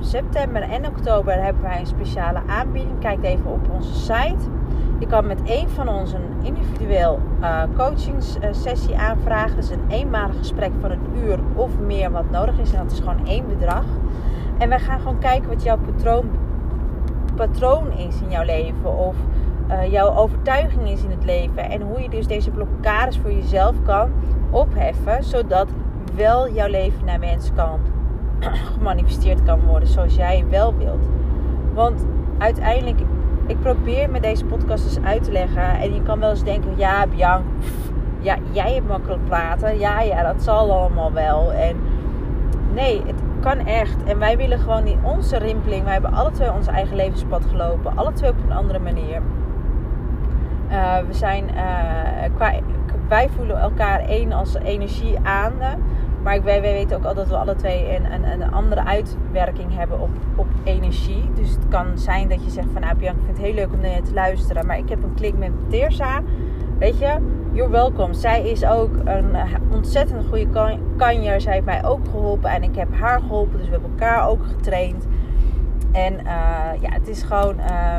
september 0.00 0.62
en 0.62 0.86
oktober 0.86 1.42
hebben 1.42 1.62
wij 1.62 1.80
een 1.80 1.86
speciale 1.86 2.40
aanbieding. 2.46 2.98
Kijk 2.98 3.24
even 3.24 3.50
op 3.50 3.70
onze 3.70 3.94
site. 3.94 4.50
Je 5.02 5.08
kan 5.08 5.26
met 5.26 5.42
één 5.42 5.70
van 5.70 5.88
ons 5.88 6.12
een 6.12 6.30
individueel 6.42 7.20
uh, 7.40 7.62
coachingssessie 7.76 8.96
aanvragen. 8.96 9.56
Dus 9.56 9.70
een 9.70 9.84
eenmalig 9.88 10.36
gesprek 10.36 10.70
van 10.80 10.90
een 10.90 11.16
uur 11.16 11.38
of 11.54 11.78
meer 11.78 12.10
wat 12.10 12.30
nodig 12.30 12.58
is. 12.58 12.72
En 12.72 12.82
dat 12.82 12.92
is 12.92 12.98
gewoon 12.98 13.26
één 13.26 13.48
bedrag. 13.48 13.84
En 14.58 14.68
wij 14.68 14.78
gaan 14.78 15.00
gewoon 15.00 15.18
kijken 15.18 15.48
wat 15.48 15.62
jouw 15.62 15.78
patroon, 15.78 16.30
patroon 17.36 17.92
is 17.92 18.20
in 18.20 18.30
jouw 18.30 18.44
leven. 18.44 18.98
Of 18.98 19.16
uh, 19.70 19.90
jouw 19.92 20.14
overtuiging 20.14 20.88
is 20.88 21.02
in 21.02 21.10
het 21.10 21.24
leven. 21.24 21.70
En 21.70 21.80
hoe 21.80 22.00
je 22.02 22.08
dus 22.08 22.26
deze 22.26 22.50
blokkades 22.50 23.18
voor 23.18 23.32
jezelf 23.32 23.82
kan 23.82 24.10
opheffen. 24.50 25.24
Zodat 25.24 25.68
wel 26.14 26.52
jouw 26.52 26.68
leven 26.68 27.04
naar 27.04 27.20
wens 27.20 27.50
kan 27.54 27.80
gemanifesteerd 28.74 29.42
kan 29.42 29.60
worden 29.60 29.88
zoals 29.88 30.14
jij 30.14 30.44
wel 30.50 30.74
wilt. 30.76 31.08
Want 31.74 32.06
uiteindelijk, 32.38 33.00
ik 33.52 33.60
probeer 33.60 34.10
met 34.10 34.22
deze 34.22 34.44
podcast 34.44 34.84
eens 34.84 35.06
uit 35.06 35.24
te 35.24 35.32
leggen. 35.32 35.62
En 35.62 35.94
je 35.94 36.02
kan 36.02 36.20
wel 36.20 36.30
eens 36.30 36.44
denken, 36.44 36.72
ja 36.76 37.06
Bianca, 37.06 37.44
ja, 38.20 38.36
jij 38.50 38.74
hebt 38.74 38.88
makkelijk 38.88 39.24
praten. 39.24 39.78
Ja, 39.78 40.00
ja, 40.00 40.22
dat 40.22 40.42
zal 40.42 40.72
allemaal 40.72 41.12
wel. 41.12 41.52
En 41.52 41.76
nee, 42.74 43.02
het 43.06 43.22
kan 43.40 43.58
echt. 43.66 44.04
En 44.04 44.18
wij 44.18 44.36
willen 44.36 44.58
gewoon 44.58 44.86
in 44.86 44.98
onze 45.02 45.36
rimpeling. 45.36 45.84
Wij 45.84 45.92
hebben 45.92 46.12
alle 46.12 46.30
twee 46.30 46.52
ons 46.52 46.66
eigen 46.66 46.96
levenspad 46.96 47.44
gelopen. 47.50 47.96
Alle 47.96 48.12
twee 48.12 48.30
op 48.30 48.36
een 48.44 48.56
andere 48.56 48.78
manier. 48.78 49.22
Uh, 50.70 50.96
we 51.06 51.12
zijn 51.14 51.44
uh, 51.54 52.34
qua, 52.34 52.52
wij 53.08 53.28
voelen 53.28 53.60
elkaar 53.60 54.00
één 54.00 54.32
als 54.32 54.54
energie 54.54 55.18
aan. 55.22 55.52
Maar 56.22 56.42
wij, 56.42 56.60
weten 56.60 56.96
ook 56.96 57.04
al 57.04 57.14
dat 57.14 57.28
we 57.28 57.36
alle 57.36 57.54
twee 57.54 57.96
een, 57.96 58.12
een, 58.12 58.24
een, 58.24 58.52
andere 58.52 58.84
uitwerking 58.84 59.74
hebben 59.74 60.00
op, 60.00 60.10
op 60.36 60.46
energie. 60.64 61.30
Dus 61.34 61.50
het 61.50 61.68
kan 61.68 61.98
zijn 61.98 62.28
dat 62.28 62.44
je 62.44 62.50
zegt 62.50 62.68
van 62.72 62.80
nou 62.80 62.96
Bianca, 62.96 63.18
ik 63.18 63.24
vind 63.24 63.36
het 63.36 63.46
heel 63.46 63.54
leuk 63.54 63.72
om 63.72 63.80
naar 63.80 63.94
je 63.94 64.02
te 64.02 64.12
luisteren. 64.12 64.66
Maar 64.66 64.78
ik 64.78 64.88
heb 64.88 65.02
een 65.02 65.14
klik 65.14 65.38
met 65.38 65.50
Teersa. 65.68 66.22
Weet 66.78 66.98
je, 66.98 67.16
you're 67.52 67.70
welcome. 67.70 68.14
Zij 68.14 68.50
is 68.50 68.64
ook 68.64 68.90
een 69.04 69.36
ontzettend 69.72 70.26
goede 70.26 70.78
kanjer. 70.96 71.40
Zij 71.40 71.52
heeft 71.52 71.64
mij 71.64 71.84
ook 71.84 72.04
geholpen 72.10 72.50
en 72.50 72.62
ik 72.62 72.76
heb 72.76 72.94
haar 72.94 73.20
geholpen. 73.20 73.58
Dus 73.58 73.66
we 73.66 73.72
hebben 73.72 73.90
elkaar 73.90 74.28
ook 74.28 74.46
getraind. 74.46 75.06
En 75.92 76.12
uh, 76.14 76.22
ja, 76.80 76.90
het 76.90 77.08
is 77.08 77.22
gewoon... 77.22 77.56
Uh, 77.58 77.96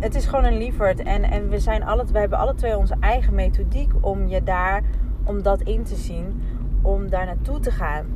het 0.00 0.14
is 0.14 0.26
gewoon 0.26 0.44
een 0.44 0.58
lieverd. 0.58 1.02
En, 1.02 1.22
en 1.22 1.48
we, 1.48 1.58
zijn 1.58 1.84
alle, 1.84 2.04
we 2.12 2.18
hebben 2.18 2.38
alle 2.38 2.54
twee 2.54 2.76
onze 2.76 2.96
eigen 3.00 3.34
methodiek 3.34 3.92
om 4.00 4.26
je 4.26 4.42
daar, 4.42 4.82
om 5.24 5.42
dat 5.42 5.60
in 5.60 5.82
te 5.82 5.94
zien 5.94 6.42
om 6.82 7.10
daar 7.10 7.26
naartoe 7.26 7.60
te 7.60 7.70
gaan. 7.70 8.06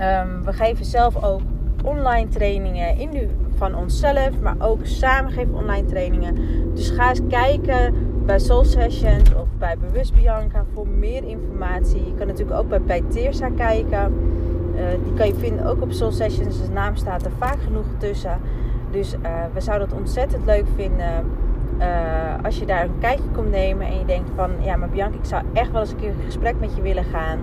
Um, 0.00 0.44
we 0.44 0.52
geven 0.52 0.84
zelf 0.84 1.24
ook 1.24 1.40
online 1.84 2.28
trainingen 2.28 2.96
in 2.96 3.30
van 3.56 3.74
onszelf, 3.74 4.40
maar 4.40 4.56
ook 4.58 4.80
samen 4.82 5.32
geven 5.32 5.54
online 5.54 5.86
trainingen. 5.86 6.34
Dus 6.74 6.90
ga 6.90 7.08
eens 7.08 7.20
kijken 7.28 7.94
bij 8.26 8.38
Soul 8.38 8.64
Sessions 8.64 9.34
of 9.34 9.48
bij 9.58 9.78
Bewust 9.78 10.14
Bianca 10.14 10.64
voor 10.74 10.88
meer 10.88 11.24
informatie. 11.24 12.06
Je 12.06 12.14
kan 12.14 12.26
natuurlijk 12.26 12.58
ook 12.58 12.86
bij, 12.86 13.02
Teersa 13.08 13.48
kijken. 13.56 14.12
Uh, 14.74 14.82
die 15.04 15.14
kan 15.14 15.26
je 15.26 15.34
vinden 15.34 15.66
ook 15.66 15.82
op 15.82 15.92
Soul 15.92 16.12
Sessions. 16.12 16.62
De 16.62 16.72
naam 16.72 16.96
staat 16.96 17.24
er 17.24 17.32
vaak 17.38 17.58
genoeg 17.62 17.86
tussen. 17.98 18.38
Dus 18.90 19.14
uh, 19.14 19.20
we 19.54 19.60
zouden 19.60 19.88
het 19.88 19.96
ontzettend 19.96 20.44
leuk 20.44 20.66
vinden 20.74 21.24
uh, 21.78 22.44
als 22.44 22.58
je 22.58 22.66
daar 22.66 22.82
een 22.82 22.98
kijkje 22.98 23.28
komt 23.34 23.50
nemen 23.50 23.86
en 23.86 23.98
je 23.98 24.04
denkt 24.04 24.30
van 24.34 24.50
ja, 24.60 24.76
maar 24.76 24.88
Bianca, 24.88 25.16
ik 25.18 25.24
zou 25.24 25.42
echt 25.52 25.70
wel 25.70 25.80
eens 25.80 25.90
een 25.90 25.96
keer 25.96 26.10
een 26.10 26.24
gesprek 26.24 26.54
met 26.60 26.76
je 26.76 26.82
willen 26.82 27.04
gaan. 27.04 27.38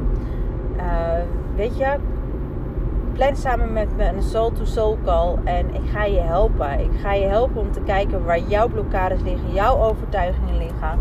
Uh, 0.77 0.83
weet 1.55 1.77
je, 1.77 1.95
plan 3.13 3.35
samen 3.35 3.73
met 3.73 3.97
me 3.97 4.07
een 4.07 4.23
soul-to-soul 4.23 4.97
call 5.03 5.35
en 5.43 5.73
ik 5.73 5.89
ga 5.91 6.03
je 6.03 6.19
helpen. 6.19 6.79
Ik 6.79 6.99
ga 7.01 7.13
je 7.13 7.25
helpen 7.25 7.61
om 7.61 7.71
te 7.71 7.81
kijken 7.81 8.25
waar 8.25 8.39
jouw 8.39 8.67
blokkades 8.67 9.21
liggen, 9.21 9.53
jouw 9.53 9.77
overtuigingen 9.77 10.57
liggen. 10.57 10.99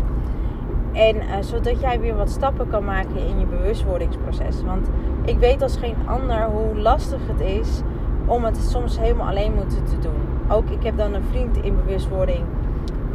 En 0.93 1.15
uh, 1.15 1.21
zodat 1.39 1.79
jij 1.79 1.99
weer 1.99 2.15
wat 2.15 2.29
stappen 2.29 2.69
kan 2.69 2.85
maken 2.85 3.17
in 3.17 3.39
je 3.39 3.45
bewustwordingsproces. 3.45 4.63
Want 4.63 4.89
ik 5.25 5.37
weet 5.37 5.61
als 5.61 5.77
geen 5.77 5.95
ander 6.05 6.43
hoe 6.43 6.77
lastig 6.77 7.19
het 7.27 7.39
is 7.39 7.81
om 8.25 8.43
het 8.43 8.57
soms 8.57 8.99
helemaal 8.99 9.27
alleen 9.27 9.53
moeten 9.53 9.83
te 9.83 9.99
doen. 9.99 10.21
Ook 10.49 10.69
ik 10.69 10.83
heb 10.83 10.97
dan 10.97 11.13
een 11.13 11.23
vriend 11.23 11.57
in 11.57 11.75
bewustwording 11.75 12.45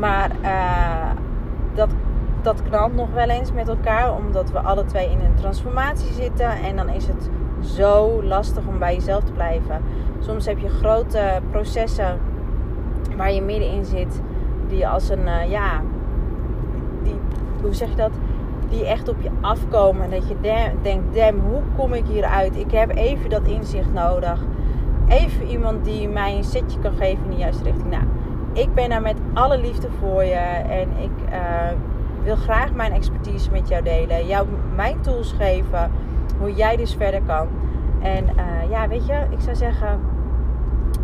maar 0.01 0.31
uh, 0.43 1.11
dat, 1.75 1.89
dat 2.43 2.63
knalt 2.63 2.95
nog 2.95 3.09
wel 3.13 3.29
eens 3.29 3.53
met 3.53 3.69
elkaar, 3.69 4.15
omdat 4.17 4.51
we 4.51 4.61
alle 4.61 4.85
twee 4.85 5.11
in 5.11 5.21
een 5.21 5.35
transformatie 5.35 6.13
zitten. 6.13 6.51
En 6.51 6.77
dan 6.77 6.89
is 6.89 7.07
het 7.07 7.31
zo 7.65 8.23
lastig 8.23 8.67
om 8.67 8.79
bij 8.79 8.95
jezelf 8.95 9.25
te 9.25 9.33
blijven. 9.33 9.83
Soms 10.19 10.47
heb 10.47 10.59
je 10.59 10.69
grote 10.69 11.41
processen 11.51 12.19
waar 13.17 13.33
je 13.33 13.43
middenin 13.43 13.85
zit, 13.85 14.21
die 14.69 14.89
als 14.89 15.09
een, 15.09 15.27
uh, 15.27 15.51
ja, 15.51 15.81
die, 17.03 17.17
hoe 17.63 17.75
zeg 17.75 17.89
je 17.89 17.97
dat? 17.97 18.13
Die 18.69 18.87
echt 18.87 19.09
op 19.09 19.23
je 19.23 19.31
afkomen. 19.41 20.05
En 20.05 20.11
dat 20.11 20.29
je 20.29 20.37
denkt, 20.83 21.15
damn, 21.15 21.41
hoe 21.41 21.63
kom 21.77 21.93
ik 21.93 22.07
hieruit? 22.07 22.57
Ik 22.57 22.71
heb 22.71 22.97
even 22.97 23.31
dat 23.31 23.47
inzicht 23.47 23.93
nodig. 23.93 24.41
Even 25.09 25.47
iemand 25.47 25.85
die 25.85 26.09
mij 26.09 26.37
een 26.37 26.45
setje 26.45 26.79
kan 26.79 26.93
geven 26.93 27.25
in 27.25 27.31
de 27.31 27.37
juiste 27.37 27.65
richting. 27.65 27.91
Nou, 27.91 28.05
ik 28.53 28.75
ben 28.75 28.89
daar 28.89 29.03
met 29.03 29.17
alle 29.35 29.59
liefde 29.59 29.89
voor 30.01 30.25
je 30.25 30.35
en 30.35 30.89
ik 30.97 31.33
uh, 31.33 31.71
wil 32.23 32.37
graag 32.37 32.73
mijn 32.73 32.93
expertise 32.93 33.51
met 33.51 33.69
jou 33.69 33.83
delen. 33.83 34.27
Jou 34.27 34.47
mijn 34.75 35.01
tools 35.01 35.33
geven, 35.33 35.91
hoe 36.39 36.55
jij 36.55 36.77
dus 36.77 36.95
verder 36.95 37.23
kan. 37.27 37.49
En 38.03 38.25
uh, 38.25 38.71
ja, 38.71 38.89
weet 38.89 39.07
je, 39.07 39.27
ik 39.31 39.41
zou 39.41 39.57
zeggen, 39.57 40.01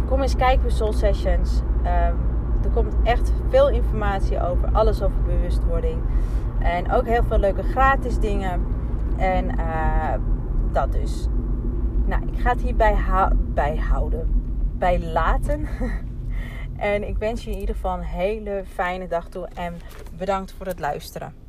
kom 0.09 0.23
eens 0.23 0.37
kijken 0.37 0.63
bij 0.63 0.71
Soul 0.71 0.93
Sessions. 0.93 1.63
Uh, 1.83 2.07
er 2.63 2.71
komt 2.75 2.95
echt 3.03 3.33
veel 3.49 3.69
informatie 3.69 4.41
over, 4.41 4.69
alles 4.73 5.03
over 5.03 5.23
bewustwording. 5.23 5.99
En 6.59 6.93
ook 6.93 7.07
heel 7.07 7.23
veel 7.23 7.39
leuke 7.39 7.63
gratis 7.63 8.19
dingen. 8.19 8.65
En 9.17 9.45
uh, 9.45 10.15
dat 10.73 10.93
dus. 10.93 11.29
Nou, 12.05 12.23
ik 12.33 12.41
ga 12.41 12.51
het 12.51 12.61
hierbij 12.61 12.97
bij 13.55 13.77
houden. 13.77 14.29
Bij 14.79 15.01
laten. 15.01 15.67
En 16.79 17.09
ik 17.09 17.19
wens 17.19 17.45
je 17.45 17.51
in 17.51 17.59
ieder 17.59 17.75
geval 17.75 17.95
een 17.95 18.05
hele 18.05 18.65
fijne 18.75 19.09
dag 19.09 19.29
toe 19.29 19.49
en 19.55 19.81
bedankt 20.17 20.53
voor 20.53 20.67
het 20.67 20.79
luisteren. 20.79 21.46